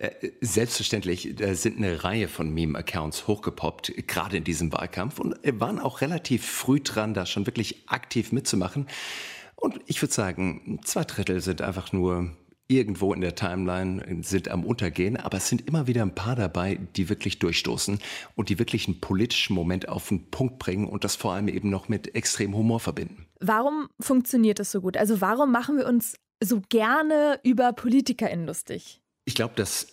Äh, 0.00 0.30
selbstverständlich, 0.40 1.34
da 1.36 1.54
sind 1.54 1.76
eine 1.76 2.02
Reihe 2.02 2.26
von 2.26 2.48
Meme-Accounts 2.54 3.26
hochgepoppt, 3.26 3.92
gerade 4.08 4.38
in 4.38 4.44
diesem 4.44 4.72
Wahlkampf 4.72 5.18
und 5.18 5.36
waren 5.44 5.78
auch 5.78 6.00
relativ 6.00 6.46
früh 6.46 6.80
dran, 6.80 7.12
da 7.12 7.26
schon 7.26 7.44
wirklich 7.44 7.86
aktiv 7.86 8.32
mitzumachen. 8.32 8.86
Und 9.60 9.80
ich 9.86 10.02
würde 10.02 10.12
sagen, 10.12 10.80
zwei 10.84 11.04
Drittel 11.04 11.40
sind 11.40 11.62
einfach 11.62 11.92
nur 11.92 12.30
irgendwo 12.70 13.12
in 13.12 13.20
der 13.20 13.34
Timeline, 13.34 14.22
sind 14.22 14.48
am 14.48 14.64
Untergehen, 14.64 15.16
aber 15.16 15.38
es 15.38 15.48
sind 15.48 15.66
immer 15.66 15.86
wieder 15.86 16.02
ein 16.02 16.14
paar 16.14 16.36
dabei, 16.36 16.78
die 16.96 17.08
wirklich 17.08 17.40
durchstoßen 17.40 17.98
und 18.36 18.48
die 18.48 18.58
wirklich 18.58 18.86
einen 18.86 19.00
politischen 19.00 19.54
Moment 19.54 19.88
auf 19.88 20.08
den 20.08 20.30
Punkt 20.30 20.58
bringen 20.60 20.86
und 20.86 21.02
das 21.02 21.16
vor 21.16 21.32
allem 21.32 21.48
eben 21.48 21.68
noch 21.68 21.88
mit 21.88 22.14
extrem 22.14 22.54
Humor 22.56 22.78
verbinden. 22.78 23.26
Warum 23.40 23.88
funktioniert 23.98 24.60
das 24.60 24.70
so 24.70 24.80
gut? 24.80 24.96
Also 24.96 25.20
warum 25.20 25.50
machen 25.50 25.76
wir 25.76 25.86
uns 25.86 26.14
so 26.42 26.62
gerne 26.68 27.40
über 27.42 27.72
PolitikerInnen 27.72 28.46
lustig? 28.46 29.00
Ich 29.24 29.34
glaube, 29.34 29.54
dass 29.56 29.88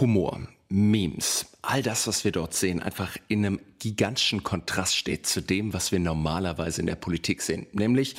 Humor, 0.00 0.46
Memes, 0.68 1.46
all 1.62 1.82
das, 1.82 2.06
was 2.06 2.24
wir 2.24 2.32
dort 2.32 2.52
sehen, 2.52 2.80
einfach 2.80 3.16
in 3.28 3.44
einem 3.44 3.60
gigantischen 3.78 4.42
Kontrast 4.42 4.96
steht 4.96 5.26
zu 5.26 5.40
dem, 5.40 5.72
was 5.72 5.92
wir 5.92 5.98
normalerweise 5.98 6.82
in 6.82 6.86
der 6.86 6.94
Politik 6.94 7.40
sehen. 7.40 7.66
Nämlich 7.72 8.16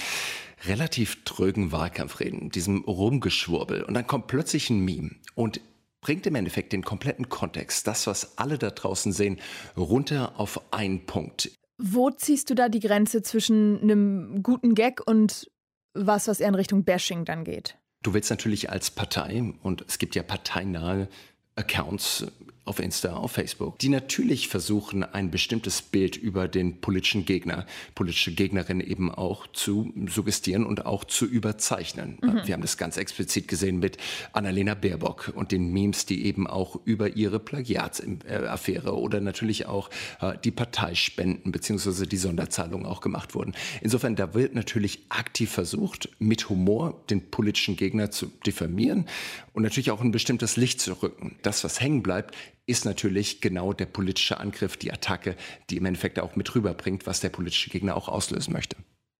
relativ 0.66 1.24
trögen 1.24 1.72
Wahlkampfreden, 1.72 2.50
diesem 2.50 2.84
Rumgeschwurbel. 2.84 3.84
Und 3.84 3.94
dann 3.94 4.08
kommt 4.08 4.28
plötzlich 4.28 4.70
ein 4.70 4.80
Meme 4.84 5.12
und 5.36 5.62
bringt 6.02 6.26
im 6.26 6.36
Endeffekt 6.36 6.74
den 6.74 6.84
kompletten 6.84 7.30
Kontext, 7.30 7.88
das, 7.88 8.08
was 8.08 8.38
alle 8.38 8.58
da 8.58 8.70
draußen 8.70 9.12
sehen, 9.12 9.38
runter 9.76 10.40
auf 10.40 10.62
einen 10.74 11.06
Punkt. 11.06 11.52
Wo 11.78 12.10
ziehst 12.10 12.50
du 12.50 12.56
da 12.56 12.70
die 12.70 12.80
Grenze 12.80 13.22
zwischen 13.22 13.82
einem 13.82 14.44
guten 14.44 14.76
Gag 14.76 15.02
und 15.06 15.50
was, 15.94 16.28
was 16.28 16.40
eher 16.40 16.50
in 16.50 16.56
Richtung 16.56 16.84
Bashing 16.84 17.26
dann 17.26 17.44
geht? 17.44 17.78
Du 18.04 18.14
willst 18.14 18.30
natürlich 18.30 18.70
als 18.70 18.92
Partei, 18.92 19.54
und 19.62 19.84
es 19.88 19.98
gibt 19.98 20.16
ja 20.16 20.24
parteinahe 20.24 21.10
Accounts 21.56 22.28
auf 22.70 22.80
Insta, 22.80 23.14
auf 23.14 23.32
Facebook, 23.32 23.80
die 23.80 23.90
natürlich 23.90 24.48
versuchen, 24.48 25.04
ein 25.04 25.32
bestimmtes 25.32 25.82
Bild 25.82 26.16
über 26.16 26.48
den 26.48 26.80
politischen 26.82 27.26
Gegner, 27.26 27.66
politische 27.96 28.32
Gegnerin 28.32 28.80
eben 28.80 29.12
auch 29.12 29.48
zu 29.48 29.92
suggestieren 30.08 30.68
und 30.68 30.86
auch 30.86 31.04
zu 31.04 31.26
überzeichnen. 31.26 32.20
Mhm. 32.22 32.42
Wir 32.46 32.54
haben 32.54 32.62
das 32.62 32.78
ganz 32.78 32.98
explizit 32.98 33.48
gesehen 33.48 33.80
mit 33.80 33.98
Annalena 34.34 34.76
Baerbock 34.76 35.34
und 35.36 35.52
den 35.52 35.74
Memes, 35.74 36.06
die 36.06 36.26
eben 36.26 36.46
auch 36.46 36.80
über 36.86 37.16
ihre 37.16 37.40
Plagiatsaffäre 37.40 38.96
oder 38.96 39.20
natürlich 39.20 39.66
auch 39.66 39.90
äh, 40.22 40.38
die 40.44 40.52
Parteispenden 40.52 41.52
bzw. 41.52 42.06
die 42.06 42.18
Sonderzahlungen 42.18 42.86
auch 42.86 43.02
gemacht 43.02 43.34
wurden. 43.34 43.56
Insofern, 43.82 44.16
da 44.16 44.36
wird 44.36 44.54
natürlich 44.54 45.06
aktiv 45.10 45.50
versucht, 45.50 46.10
mit 46.20 46.50
Humor 46.50 47.02
den 47.10 47.32
politischen 47.32 47.76
Gegner 47.78 48.12
zu 48.12 48.28
diffamieren 48.46 49.08
und 49.54 49.64
natürlich 49.64 49.90
auch 49.90 50.02
ein 50.02 50.12
bestimmtes 50.12 50.56
Licht 50.56 50.80
zu 50.82 50.94
rücken. 51.02 51.36
Das, 51.42 51.64
was 51.64 51.82
hängen 51.82 52.04
bleibt, 52.04 52.36
ist 52.70 52.86
natürlich 52.86 53.42
genau 53.42 53.74
der 53.74 53.88
politische 53.88 54.40
Angriff, 54.40 54.78
die 54.78 54.94
Attacke, 54.94 55.36
die 55.70 55.78
im 55.78 55.86
Endeffekt 55.86 56.20
auch 56.20 56.36
mit 56.36 56.54
rüberbringt, 56.54 57.08
was 57.08 57.20
der 57.20 57.30
politische 57.30 57.70
Gegner 57.70 57.98
auch 57.98 58.08
auslösen 58.08 58.54
möchte. 58.54 58.78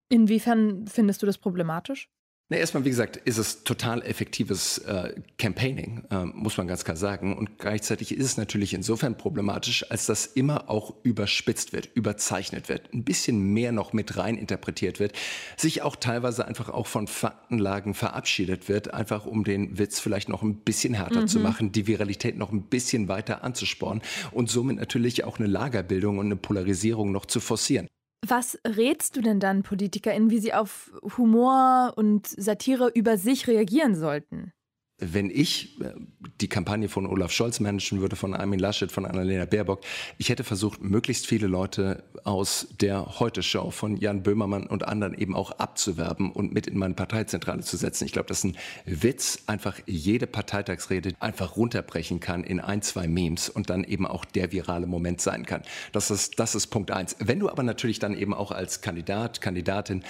Inwiefern 0.08 0.86
findest 0.86 1.22
du 1.22 1.26
das 1.26 1.38
problematisch? 1.38 2.08
Na, 2.52 2.56
erstmal, 2.56 2.84
wie 2.84 2.90
gesagt, 2.90 3.16
ist 3.16 3.38
es 3.38 3.62
total 3.62 4.02
effektives 4.02 4.78
äh, 4.78 5.14
Campaigning, 5.38 6.02
äh, 6.10 6.24
muss 6.24 6.56
man 6.56 6.66
ganz 6.66 6.82
klar 6.82 6.96
sagen. 6.96 7.38
Und 7.38 7.60
gleichzeitig 7.60 8.12
ist 8.12 8.24
es 8.24 8.36
natürlich 8.36 8.74
insofern 8.74 9.16
problematisch, 9.16 9.88
als 9.88 10.06
das 10.06 10.26
immer 10.26 10.68
auch 10.68 10.92
überspitzt 11.04 11.72
wird, 11.72 11.90
überzeichnet 11.94 12.68
wird, 12.68 12.92
ein 12.92 13.04
bisschen 13.04 13.40
mehr 13.40 13.70
noch 13.70 13.92
mit 13.92 14.16
rein 14.16 14.36
interpretiert 14.36 14.98
wird, 14.98 15.12
sich 15.56 15.82
auch 15.82 15.94
teilweise 15.94 16.44
einfach 16.44 16.70
auch 16.70 16.88
von 16.88 17.06
Faktenlagen 17.06 17.94
verabschiedet 17.94 18.68
wird, 18.68 18.92
einfach 18.92 19.26
um 19.26 19.44
den 19.44 19.78
Witz 19.78 20.00
vielleicht 20.00 20.28
noch 20.28 20.42
ein 20.42 20.56
bisschen 20.56 20.94
härter 20.94 21.20
mhm. 21.20 21.28
zu 21.28 21.38
machen, 21.38 21.70
die 21.70 21.86
Viralität 21.86 22.36
noch 22.36 22.50
ein 22.50 22.62
bisschen 22.62 23.06
weiter 23.06 23.44
anzuspornen 23.44 24.02
und 24.32 24.50
somit 24.50 24.76
natürlich 24.76 25.22
auch 25.22 25.38
eine 25.38 25.46
Lagerbildung 25.46 26.18
und 26.18 26.26
eine 26.26 26.36
Polarisierung 26.36 27.12
noch 27.12 27.26
zu 27.26 27.38
forcieren. 27.38 27.86
Was 28.26 28.58
rätst 28.66 29.16
du 29.16 29.22
denn 29.22 29.40
dann 29.40 29.62
PolitikerInnen, 29.62 30.30
wie 30.30 30.40
sie 30.40 30.52
auf 30.52 30.92
Humor 31.16 31.94
und 31.96 32.26
Satire 32.26 32.88
über 32.94 33.16
sich 33.16 33.48
reagieren 33.48 33.94
sollten? 33.94 34.52
Wenn 35.00 35.30
ich 35.30 35.80
äh, 35.80 35.92
die 36.40 36.48
Kampagne 36.48 36.88
von 36.88 37.06
Olaf 37.06 37.32
Scholz 37.32 37.60
managen 37.60 38.00
würde, 38.00 38.16
von 38.16 38.34
Armin 38.34 38.60
Laschet, 38.60 38.92
von 38.92 39.04
Annalena 39.04 39.44
Baerbock, 39.44 39.80
ich 40.18 40.28
hätte 40.28 40.44
versucht, 40.44 40.82
möglichst 40.82 41.26
viele 41.26 41.46
Leute 41.46 42.04
aus 42.24 42.68
der 42.80 43.18
Heute-Show 43.20 43.70
von 43.70 43.96
Jan 43.96 44.22
Böhmermann 44.22 44.66
und 44.66 44.86
anderen 44.86 45.14
eben 45.14 45.34
auch 45.34 45.52
abzuwerben 45.52 46.30
und 46.30 46.52
mit 46.52 46.66
in 46.66 46.78
meine 46.78 46.94
Parteizentrale 46.94 47.62
zu 47.62 47.76
setzen. 47.76 48.04
Ich 48.04 48.12
glaube, 48.12 48.28
dass 48.28 48.44
ein 48.44 48.56
Witz 48.84 49.42
einfach 49.46 49.78
jede 49.86 50.26
Parteitagsrede 50.26 51.14
einfach 51.20 51.56
runterbrechen 51.56 52.20
kann 52.20 52.44
in 52.44 52.60
ein, 52.60 52.82
zwei 52.82 53.08
Memes 53.08 53.48
und 53.48 53.70
dann 53.70 53.84
eben 53.84 54.06
auch 54.06 54.24
der 54.24 54.52
virale 54.52 54.86
Moment 54.86 55.20
sein 55.20 55.46
kann. 55.46 55.62
Das 55.92 56.10
ist, 56.10 56.38
das 56.38 56.54
ist 56.54 56.68
Punkt 56.68 56.90
eins. 56.90 57.16
Wenn 57.18 57.40
du 57.40 57.48
aber 57.48 57.62
natürlich 57.62 57.98
dann 57.98 58.16
eben 58.16 58.34
auch 58.34 58.52
als 58.52 58.80
Kandidat, 58.80 59.40
Kandidatin 59.40 60.04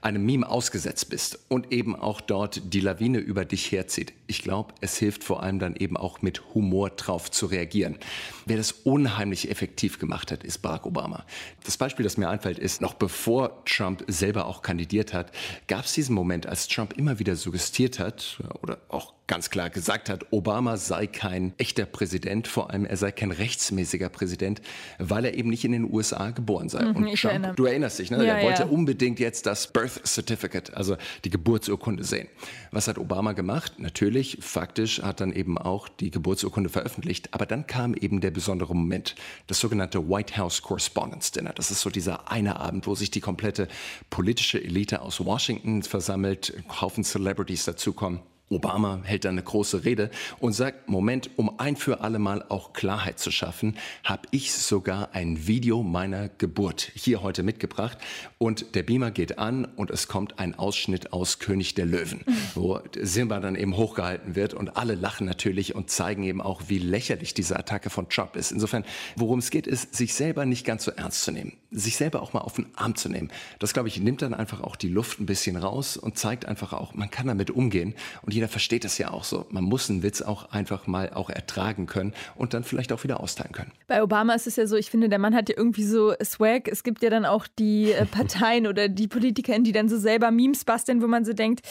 einem 0.00 0.24
Meme 0.24 0.48
ausgesetzt 0.48 1.08
bist 1.08 1.38
und 1.48 1.72
eben 1.72 1.96
auch 1.96 2.20
dort 2.20 2.72
die 2.72 2.80
Lawine 2.80 3.18
über 3.18 3.44
dich 3.44 3.70
herzieht, 3.72 4.12
ich 4.26 4.35
glaube, 4.42 4.74
es 4.80 4.96
hilft 4.96 5.24
vor 5.24 5.42
allem 5.42 5.58
dann 5.58 5.76
eben 5.76 5.96
auch 5.96 6.22
mit 6.22 6.54
Humor 6.54 6.90
drauf 6.90 7.30
zu 7.30 7.46
reagieren. 7.46 7.98
Wer 8.44 8.56
das 8.56 8.72
unheimlich 8.72 9.50
effektiv 9.50 9.98
gemacht 9.98 10.32
hat, 10.32 10.44
ist 10.44 10.58
Barack 10.58 10.86
Obama. 10.86 11.24
Das 11.64 11.76
Beispiel, 11.76 12.04
das 12.04 12.16
mir 12.16 12.28
einfällt, 12.28 12.58
ist, 12.58 12.80
noch 12.80 12.94
bevor 12.94 13.64
Trump 13.64 14.04
selber 14.06 14.46
auch 14.46 14.62
kandidiert 14.62 15.12
hat, 15.12 15.32
gab 15.66 15.84
es 15.84 15.92
diesen 15.92 16.14
Moment, 16.14 16.46
als 16.46 16.68
Trump 16.68 16.94
immer 16.96 17.18
wieder 17.18 17.36
suggestiert 17.36 17.98
hat 17.98 18.40
oder 18.62 18.78
auch 18.88 19.14
ganz 19.26 19.50
klar 19.50 19.70
gesagt 19.70 20.08
hat, 20.08 20.32
Obama 20.32 20.76
sei 20.76 21.06
kein 21.06 21.52
echter 21.58 21.84
Präsident, 21.84 22.46
vor 22.46 22.70
allem 22.70 22.84
er 22.84 22.96
sei 22.96 23.10
kein 23.10 23.32
rechtsmäßiger 23.32 24.08
Präsident, 24.08 24.62
weil 24.98 25.24
er 25.24 25.34
eben 25.34 25.50
nicht 25.50 25.64
in 25.64 25.72
den 25.72 25.92
USA 25.92 26.30
geboren 26.30 26.68
sei. 26.68 26.84
Mhm, 26.84 26.96
Und 26.96 27.14
Trump, 27.14 27.24
erinnere. 27.24 27.54
du 27.54 27.64
erinnerst 27.64 27.98
dich, 27.98 28.10
ne? 28.10 28.24
Ja, 28.24 28.36
er 28.36 28.44
wollte 28.44 28.62
ja. 28.62 28.68
unbedingt 28.68 29.18
jetzt 29.18 29.46
das 29.46 29.72
Birth 29.72 30.06
Certificate, 30.06 30.74
also 30.74 30.96
die 31.24 31.30
Geburtsurkunde 31.30 32.04
sehen. 32.04 32.28
Was 32.70 32.86
hat 32.86 32.98
Obama 32.98 33.32
gemacht? 33.32 33.78
Natürlich, 33.78 34.38
faktisch 34.40 35.02
hat 35.02 35.20
dann 35.20 35.32
eben 35.32 35.58
auch 35.58 35.88
die 35.88 36.10
Geburtsurkunde 36.10 36.70
veröffentlicht, 36.70 37.34
aber 37.34 37.46
dann 37.46 37.66
kam 37.66 37.94
eben 37.94 38.20
der 38.20 38.30
besondere 38.30 38.74
Moment, 38.74 39.16
das 39.48 39.58
sogenannte 39.58 40.08
White 40.08 40.36
House 40.36 40.62
Correspondence 40.62 41.32
Dinner. 41.32 41.52
Das 41.52 41.70
ist 41.70 41.80
so 41.80 41.90
dieser 41.90 42.30
eine 42.30 42.60
Abend, 42.60 42.86
wo 42.86 42.94
sich 42.94 43.10
die 43.10 43.20
komplette 43.20 43.66
politische 44.08 44.62
Elite 44.62 45.02
aus 45.02 45.24
Washington 45.24 45.82
versammelt, 45.82 46.52
Haufen 46.80 47.02
Celebrities 47.02 47.64
dazukommen. 47.64 48.20
Obama 48.48 49.00
hält 49.02 49.24
dann 49.24 49.32
eine 49.32 49.42
große 49.42 49.84
Rede 49.84 50.10
und 50.38 50.52
sagt, 50.52 50.88
Moment, 50.88 51.30
um 51.36 51.58
ein 51.58 51.74
für 51.74 52.00
alle 52.00 52.20
Mal 52.20 52.44
auch 52.48 52.72
Klarheit 52.72 53.18
zu 53.18 53.32
schaffen, 53.32 53.76
habe 54.04 54.28
ich 54.30 54.52
sogar 54.52 55.10
ein 55.12 55.48
Video 55.48 55.82
meiner 55.82 56.28
Geburt 56.28 56.92
hier 56.94 57.22
heute 57.22 57.42
mitgebracht. 57.42 57.98
Und 58.38 58.76
der 58.76 58.84
Beamer 58.84 59.10
geht 59.10 59.38
an 59.38 59.64
und 59.64 59.90
es 59.90 60.06
kommt 60.06 60.38
ein 60.38 60.54
Ausschnitt 60.54 61.12
aus 61.12 61.40
König 61.40 61.74
der 61.74 61.86
Löwen, 61.86 62.24
wo 62.54 62.80
Simba 63.00 63.40
dann 63.40 63.56
eben 63.56 63.76
hochgehalten 63.76 64.36
wird 64.36 64.54
und 64.54 64.76
alle 64.76 64.94
lachen 64.94 65.26
natürlich 65.26 65.74
und 65.74 65.90
zeigen 65.90 66.22
eben 66.22 66.40
auch, 66.40 66.62
wie 66.68 66.78
lächerlich 66.78 67.34
diese 67.34 67.58
Attacke 67.58 67.90
von 67.90 68.08
Trump 68.08 68.36
ist. 68.36 68.52
Insofern, 68.52 68.84
worum 69.16 69.40
es 69.40 69.50
geht, 69.50 69.66
ist, 69.66 69.94
sich 69.94 70.14
selber 70.14 70.46
nicht 70.46 70.64
ganz 70.64 70.84
so 70.84 70.92
ernst 70.92 71.22
zu 71.22 71.32
nehmen, 71.32 71.54
sich 71.72 71.96
selber 71.96 72.22
auch 72.22 72.32
mal 72.32 72.40
auf 72.40 72.54
den 72.54 72.66
Arm 72.76 72.94
zu 72.94 73.08
nehmen. 73.08 73.30
Das, 73.58 73.72
glaube 73.72 73.88
ich, 73.88 73.98
nimmt 73.98 74.22
dann 74.22 74.34
einfach 74.34 74.60
auch 74.60 74.76
die 74.76 74.88
Luft 74.88 75.18
ein 75.18 75.26
bisschen 75.26 75.56
raus 75.56 75.96
und 75.96 76.16
zeigt 76.16 76.46
einfach 76.46 76.72
auch, 76.72 76.94
man 76.94 77.10
kann 77.10 77.26
damit 77.26 77.50
umgehen. 77.50 77.94
Und 78.22 78.35
jeder 78.36 78.48
versteht 78.48 78.84
es 78.84 78.98
ja 78.98 79.10
auch 79.10 79.24
so. 79.24 79.46
Man 79.48 79.64
muss 79.64 79.88
einen 79.88 80.02
Witz 80.02 80.20
auch 80.20 80.50
einfach 80.50 80.86
mal 80.86 81.10
auch 81.14 81.30
ertragen 81.30 81.86
können 81.86 82.12
und 82.34 82.52
dann 82.52 82.64
vielleicht 82.64 82.92
auch 82.92 83.02
wieder 83.02 83.20
austeilen 83.20 83.52
können. 83.52 83.72
Bei 83.86 84.02
Obama 84.02 84.34
ist 84.34 84.46
es 84.46 84.56
ja 84.56 84.66
so, 84.66 84.76
ich 84.76 84.90
finde, 84.90 85.08
der 85.08 85.18
Mann 85.18 85.34
hat 85.34 85.48
ja 85.48 85.54
irgendwie 85.56 85.84
so 85.84 86.12
Swag. 86.22 86.68
Es 86.68 86.82
gibt 86.82 87.02
ja 87.02 87.08
dann 87.08 87.24
auch 87.24 87.46
die 87.58 87.92
äh, 87.92 88.04
Parteien 88.10 88.66
oder 88.66 88.88
die 88.88 89.08
Politiker, 89.08 89.58
die 89.58 89.72
dann 89.72 89.88
so 89.88 89.96
selber 89.96 90.30
Memes 90.30 90.64
basteln, 90.64 91.00
wo 91.00 91.06
man 91.06 91.24
so 91.24 91.32
denkt, 91.32 91.66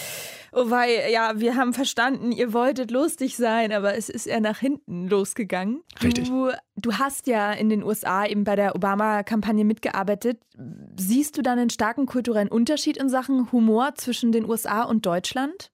oh 0.53 0.71
weil, 0.71 1.11
ja, 1.11 1.39
wir 1.39 1.55
haben 1.55 1.73
verstanden, 1.73 2.31
ihr 2.31 2.51
wolltet 2.51 2.89
lustig 2.89 3.37
sein, 3.37 3.71
aber 3.71 3.95
es 3.95 4.09
ist 4.09 4.25
eher 4.25 4.41
nach 4.41 4.57
hinten 4.57 5.07
losgegangen. 5.07 5.81
Richtig. 6.01 6.27
Du, 6.27 6.49
du 6.77 6.93
hast 6.93 7.27
ja 7.27 7.51
in 7.51 7.69
den 7.69 7.83
USA 7.83 8.25
eben 8.25 8.43
bei 8.43 8.55
der 8.55 8.75
Obama-Kampagne 8.75 9.65
mitgearbeitet. 9.65 10.39
Siehst 10.97 11.37
du 11.37 11.43
dann 11.43 11.59
einen 11.59 11.69
starken 11.69 12.07
kulturellen 12.07 12.47
Unterschied 12.47 12.97
in 12.97 13.07
Sachen 13.07 13.51
Humor 13.51 13.93
zwischen 13.93 14.31
den 14.31 14.49
USA 14.49 14.81
und 14.81 15.05
Deutschland? 15.05 15.69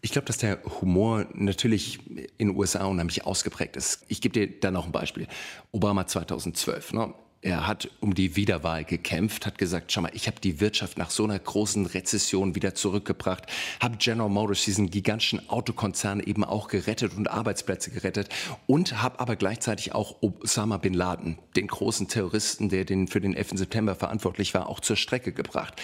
Ich 0.00 0.12
glaube, 0.12 0.26
dass 0.26 0.38
der 0.38 0.62
Humor 0.80 1.26
natürlich 1.34 1.98
in 2.38 2.48
den 2.48 2.56
USA 2.56 2.84
unheimlich 2.86 3.26
ausgeprägt 3.26 3.76
ist. 3.76 4.04
Ich 4.08 4.20
gebe 4.20 4.32
dir 4.32 4.60
da 4.60 4.70
noch 4.70 4.86
ein 4.86 4.92
Beispiel. 4.92 5.26
Obama 5.72 6.06
2012. 6.06 6.92
Ne? 6.92 7.14
Er 7.40 7.68
hat 7.68 7.88
um 8.00 8.14
die 8.14 8.34
Wiederwahl 8.34 8.84
gekämpft, 8.84 9.46
hat 9.46 9.58
gesagt, 9.58 9.92
schau 9.92 10.00
mal, 10.00 10.10
ich 10.12 10.26
habe 10.26 10.40
die 10.40 10.60
Wirtschaft 10.60 10.98
nach 10.98 11.10
so 11.10 11.22
einer 11.22 11.38
großen 11.38 11.86
Rezession 11.86 12.56
wieder 12.56 12.74
zurückgebracht, 12.74 13.44
habe 13.80 13.96
General 13.96 14.28
Motors, 14.28 14.64
diesen 14.64 14.90
gigantischen 14.90 15.48
Autokonzern, 15.48 16.18
eben 16.18 16.42
auch 16.42 16.66
gerettet 16.66 17.16
und 17.16 17.30
Arbeitsplätze 17.30 17.92
gerettet 17.92 18.28
und 18.66 19.02
habe 19.02 19.20
aber 19.20 19.36
gleichzeitig 19.36 19.94
auch 19.94 20.16
Osama 20.20 20.78
bin 20.78 20.94
Laden, 20.94 21.38
den 21.54 21.68
großen 21.68 22.08
Terroristen, 22.08 22.70
der 22.70 22.84
den, 22.84 23.06
für 23.06 23.20
den 23.20 23.34
11. 23.34 23.50
September 23.50 23.94
verantwortlich 23.94 24.52
war, 24.54 24.68
auch 24.68 24.80
zur 24.80 24.96
Strecke 24.96 25.32
gebracht. 25.32 25.80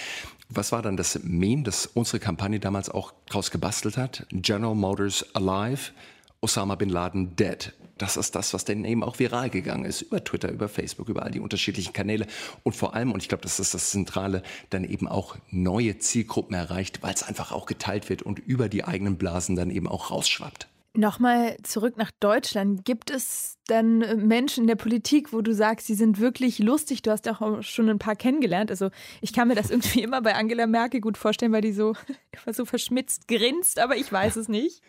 Was 0.49 0.73
war 0.73 0.83
dann 0.83 0.97
das 0.97 1.21
Meme, 1.23 1.63
das 1.63 1.87
unsere 1.87 2.19
Kampagne 2.19 2.59
damals 2.59 2.91
auch 2.91 3.15
rausgebastelt 3.33 3.97
hat? 3.97 4.27
General 4.33 4.75
Motors 4.75 5.25
alive, 5.35 5.93
Osama 6.41 6.75
bin 6.75 6.89
Laden 6.89 7.37
dead 7.37 7.73
das 7.99 8.17
ist 8.17 8.35
das, 8.35 8.55
was 8.55 8.65
dann 8.65 8.85
eben 8.85 9.03
auch 9.03 9.19
viral 9.19 9.51
gegangen 9.51 9.85
ist, 9.85 10.03
über 10.03 10.23
Twitter, 10.23 10.51
über 10.51 10.69
Facebook, 10.69 11.09
über 11.09 11.23
all 11.23 11.31
die 11.31 11.41
unterschiedlichen 11.41 11.93
Kanäle 11.93 12.27
und 12.63 12.75
vor 12.75 12.95
allem, 12.95 13.13
und 13.13 13.23
ich 13.23 13.29
glaube, 13.29 13.43
das 13.43 13.61
ist 13.61 13.75
das 13.75 13.91
Zentrale, 13.91 14.43
dann 14.71 14.85
eben 14.85 15.09
auch 15.09 15.37
neue 15.51 15.99
Zielgruppen 15.99 16.55
erreicht, 16.55 17.03
weil 17.03 17.15
es 17.15 17.23
einfach 17.23 17.53
auch 17.53 17.67
geteilt 17.67 18.09
wird 18.09 18.23
und 18.23 18.39
über 18.39 18.69
die 18.69 18.85
eigenen 18.85 19.17
Blasen 19.17 19.57
dann 19.57 19.71
eben 19.71 19.89
auch 19.89 20.11
rausschwappt. 20.11 20.69
Nochmal 20.97 21.57
zurück 21.65 21.97
nach 21.97 22.13
Deutschland. 22.21 22.85
Gibt 22.85 23.11
es 23.11 23.57
dann 23.67 24.03
äh, 24.03 24.15
Menschen 24.15 24.63
in 24.63 24.69
der 24.69 24.77
Politik, 24.77 25.33
wo 25.33 25.41
du 25.41 25.53
sagst, 25.53 25.87
sie 25.87 25.95
sind 25.95 26.21
wirklich 26.21 26.59
lustig? 26.61 27.03
Du 27.03 27.11
hast 27.11 27.27
ja 27.27 27.41
auch 27.41 27.63
schon 27.63 27.89
ein 27.89 27.99
paar 27.99 28.15
kennengelernt. 28.15 28.71
Also 28.71 28.91
ich 29.21 29.33
kann 29.33 29.49
mir 29.49 29.57
das 29.57 29.71
irgendwie 29.71 30.03
immer 30.03 30.23
bei 30.23 30.35
Angela 30.35 30.67
Merkel 30.67 31.01
gut 31.01 31.19
vorstellen, 31.19 31.53
weil 31.53 31.63
die 31.63 31.73
so, 31.73 31.95
so 32.47 32.65
verschmitzt 32.65 33.27
grinst, 33.27 33.79
aber 33.79 33.97
ich 33.97 34.11
weiß 34.11 34.37
es 34.37 34.49
nicht. 34.49 34.83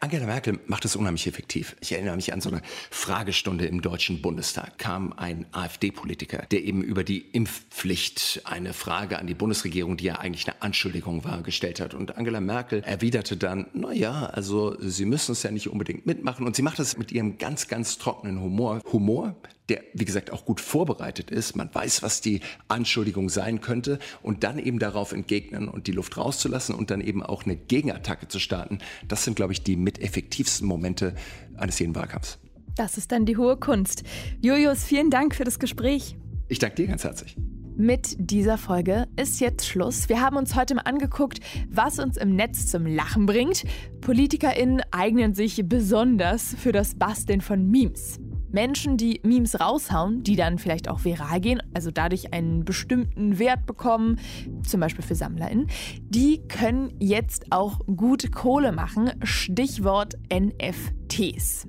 Angela 0.00 0.26
Merkel 0.26 0.60
macht 0.66 0.84
es 0.84 0.94
unheimlich 0.94 1.26
effektiv. 1.26 1.76
Ich 1.80 1.92
erinnere 1.92 2.16
mich 2.16 2.32
an 2.32 2.40
so 2.40 2.50
eine 2.50 2.62
Fragestunde 2.90 3.66
im 3.66 3.82
Deutschen 3.82 4.22
Bundestag. 4.22 4.78
Kam 4.78 5.12
ein 5.14 5.46
AfD-Politiker, 5.52 6.46
der 6.50 6.62
eben 6.62 6.82
über 6.82 7.02
die 7.02 7.18
Impfpflicht 7.18 8.42
eine 8.44 8.72
Frage 8.72 9.18
an 9.18 9.26
die 9.26 9.34
Bundesregierung, 9.34 9.96
die 9.96 10.04
ja 10.04 10.20
eigentlich 10.20 10.46
eine 10.46 10.62
Anschuldigung 10.62 11.24
war, 11.24 11.42
gestellt 11.42 11.80
hat. 11.80 11.94
Und 11.94 12.16
Angela 12.16 12.40
Merkel 12.40 12.82
erwiderte 12.84 13.36
dann, 13.36 13.66
na 13.72 13.92
ja, 13.92 14.26
also 14.26 14.76
Sie 14.80 15.04
müssen 15.04 15.32
es 15.32 15.42
ja 15.42 15.48
ja 15.48 15.52
nicht 15.52 15.68
unbedingt 15.68 16.06
mitmachen. 16.06 16.46
Und 16.46 16.54
sie 16.54 16.62
macht 16.62 16.78
das 16.78 16.96
mit 16.96 17.10
ihrem 17.12 17.38
ganz, 17.38 17.68
ganz 17.68 17.98
trockenen 17.98 18.17
Humor. 18.22 18.80
Humor, 18.92 19.36
der, 19.68 19.82
wie 19.94 20.04
gesagt, 20.04 20.32
auch 20.32 20.44
gut 20.44 20.60
vorbereitet 20.60 21.30
ist. 21.30 21.56
Man 21.56 21.72
weiß, 21.72 22.02
was 22.02 22.20
die 22.20 22.40
Anschuldigung 22.68 23.28
sein 23.28 23.60
könnte 23.60 23.98
und 24.22 24.44
dann 24.44 24.58
eben 24.58 24.78
darauf 24.78 25.12
entgegnen 25.12 25.68
und 25.68 25.86
die 25.86 25.92
Luft 25.92 26.16
rauszulassen 26.16 26.74
und 26.74 26.90
dann 26.90 27.00
eben 27.00 27.22
auch 27.22 27.44
eine 27.44 27.56
Gegenattacke 27.56 28.28
zu 28.28 28.38
starten. 28.38 28.78
Das 29.06 29.24
sind, 29.24 29.34
glaube 29.34 29.52
ich, 29.52 29.62
die 29.62 29.76
mit 29.76 30.00
effektivsten 30.00 30.66
Momente 30.66 31.14
eines 31.56 31.78
jeden 31.78 31.94
Wahlkampfs. 31.94 32.38
Das 32.76 32.96
ist 32.96 33.10
dann 33.10 33.26
die 33.26 33.36
hohe 33.36 33.56
Kunst. 33.56 34.04
Julius, 34.40 34.84
vielen 34.84 35.10
Dank 35.10 35.34
für 35.34 35.44
das 35.44 35.58
Gespräch. 35.58 36.16
Ich 36.48 36.58
danke 36.58 36.76
dir 36.76 36.86
ganz 36.86 37.04
herzlich. 37.04 37.36
Mit 37.80 38.16
dieser 38.18 38.58
Folge 38.58 39.06
ist 39.14 39.38
jetzt 39.38 39.64
Schluss. 39.64 40.08
Wir 40.08 40.20
haben 40.20 40.36
uns 40.36 40.56
heute 40.56 40.74
mal 40.74 40.82
angeguckt, 40.82 41.38
was 41.70 42.00
uns 42.00 42.16
im 42.16 42.34
Netz 42.34 42.66
zum 42.66 42.84
Lachen 42.84 43.24
bringt. 43.24 43.62
PolitikerInnen 44.00 44.82
eignen 44.90 45.32
sich 45.32 45.62
besonders 45.64 46.56
für 46.58 46.72
das 46.72 46.96
Basteln 46.96 47.40
von 47.40 47.70
Memes. 47.70 48.18
Menschen, 48.50 48.96
die 48.96 49.20
Memes 49.22 49.60
raushauen, 49.60 50.24
die 50.24 50.34
dann 50.34 50.58
vielleicht 50.58 50.88
auch 50.88 51.04
viral 51.04 51.40
gehen, 51.40 51.62
also 51.72 51.92
dadurch 51.92 52.32
einen 52.32 52.64
bestimmten 52.64 53.38
Wert 53.38 53.64
bekommen, 53.64 54.18
zum 54.66 54.80
Beispiel 54.80 55.04
für 55.04 55.14
SammlerInnen, 55.14 55.68
die 56.00 56.40
können 56.48 56.92
jetzt 56.98 57.52
auch 57.52 57.78
gut 57.86 58.32
Kohle 58.32 58.72
machen. 58.72 59.12
Stichwort 59.22 60.14
NFTs. 60.32 61.68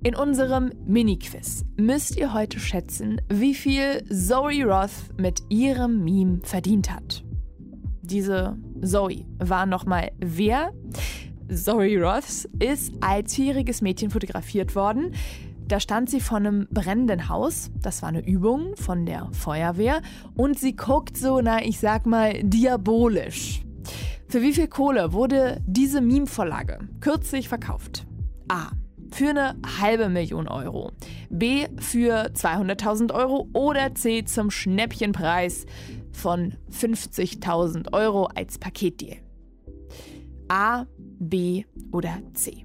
In 0.00 0.14
unserem 0.14 0.70
Mini-Quiz 0.86 1.64
müsst 1.76 2.16
ihr 2.16 2.32
heute 2.32 2.60
schätzen, 2.60 3.20
wie 3.28 3.52
viel 3.52 4.04
Zoe 4.08 4.64
Roth 4.64 5.12
mit 5.16 5.42
ihrem 5.48 6.04
Meme 6.04 6.38
verdient 6.44 6.92
hat. 6.94 7.24
Diese 8.02 8.56
Zoe 8.80 9.26
war 9.38 9.66
nochmal 9.66 10.12
wer? 10.18 10.72
Zoe 11.52 12.00
Roth 12.00 12.48
ist 12.60 12.94
als 13.00 13.34
vierjähriges 13.34 13.82
Mädchen 13.82 14.10
fotografiert 14.10 14.76
worden. 14.76 15.14
Da 15.66 15.80
stand 15.80 16.08
sie 16.08 16.20
vor 16.20 16.36
einem 16.36 16.68
brennenden 16.70 17.28
Haus. 17.28 17.72
Das 17.82 18.00
war 18.00 18.10
eine 18.10 18.24
Übung 18.24 18.76
von 18.76 19.04
der 19.04 19.28
Feuerwehr. 19.32 20.00
Und 20.36 20.60
sie 20.60 20.76
guckt 20.76 21.16
so, 21.16 21.40
na, 21.40 21.64
ich 21.64 21.80
sag 21.80 22.06
mal, 22.06 22.40
diabolisch. 22.44 23.62
Für 24.28 24.42
wie 24.42 24.52
viel 24.52 24.68
Kohle 24.68 25.12
wurde 25.12 25.60
diese 25.66 26.00
Meme-Vorlage 26.00 26.78
kürzlich 27.00 27.48
verkauft? 27.48 28.06
A 28.48 28.70
für 29.18 29.30
eine 29.30 29.56
halbe 29.80 30.08
Million 30.08 30.46
Euro, 30.46 30.92
B 31.28 31.66
für 31.80 32.30
200.000 32.30 33.12
Euro 33.12 33.48
oder 33.52 33.92
C 33.96 34.24
zum 34.24 34.48
Schnäppchenpreis 34.52 35.66
von 36.12 36.54
50.000 36.70 37.92
Euro 37.92 38.26
als 38.26 38.58
Paketdeal. 38.58 39.16
A, 40.46 40.86
B 41.18 41.64
oder 41.90 42.20
C. 42.34 42.64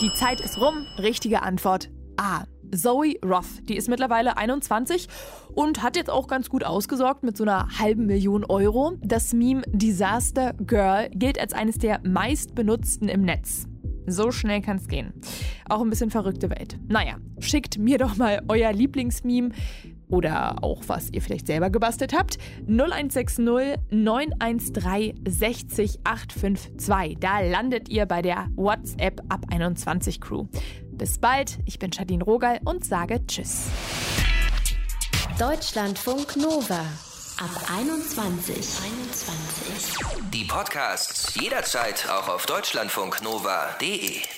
Die 0.00 0.12
Zeit 0.14 0.40
ist 0.40 0.58
rum. 0.58 0.86
Richtige 0.96 1.42
Antwort 1.42 1.90
A. 2.16 2.44
Zoe 2.74 3.18
Roth, 3.24 3.68
die 3.68 3.76
ist 3.76 3.88
mittlerweile 3.88 4.36
21 4.36 5.08
und 5.54 5.82
hat 5.82 5.96
jetzt 5.96 6.10
auch 6.10 6.26
ganz 6.26 6.48
gut 6.48 6.64
ausgesorgt 6.64 7.22
mit 7.22 7.36
so 7.36 7.44
einer 7.44 7.68
halben 7.78 8.06
Million 8.06 8.44
Euro. 8.44 8.92
Das 9.00 9.32
Meme 9.32 9.62
Disaster 9.68 10.54
Girl 10.54 11.10
gilt 11.10 11.40
als 11.40 11.52
eines 11.52 11.78
der 11.78 12.00
meistbenutzten 12.06 13.08
im 13.08 13.22
Netz. 13.22 13.66
So 14.06 14.30
schnell 14.30 14.62
kann 14.62 14.78
es 14.78 14.88
gehen. 14.88 15.12
Auch 15.68 15.82
ein 15.82 15.90
bisschen 15.90 16.10
verrückte 16.10 16.48
Welt. 16.48 16.78
Naja, 16.88 17.16
schickt 17.40 17.78
mir 17.78 17.98
doch 17.98 18.16
mal 18.16 18.42
euer 18.48 18.72
Lieblingsmeme 18.72 19.50
oder 20.08 20.62
auch 20.62 20.82
was 20.86 21.10
ihr 21.12 21.22
vielleicht 21.22 21.46
selber 21.46 21.70
gebastelt 21.70 22.12
habt. 22.12 22.38
0160 22.66 23.78
913 23.90 25.24
60 25.26 26.00
852. 26.04 27.18
Da 27.20 27.40
landet 27.40 27.88
ihr 27.88 28.06
bei 28.06 28.22
der 28.22 28.48
WhatsApp 28.56 29.20
ab 29.28 29.46
21 29.50 30.20
Crew. 30.20 30.46
Bis 30.92 31.18
bald, 31.18 31.58
ich 31.64 31.78
bin 31.78 31.92
Shadin 31.92 32.22
Rogal 32.22 32.60
und 32.64 32.84
sage 32.84 33.24
Tschüss. 33.26 33.68
Deutschlandfunk 35.38 36.36
Nova 36.36 36.80
ab 37.38 37.70
21. 37.72 38.56
21. 38.56 40.30
Die 40.32 40.44
Podcasts 40.44 41.34
jederzeit 41.40 42.08
auch 42.10 42.28
auf 42.28 42.46
deutschlandfunknova.de. 42.46 44.37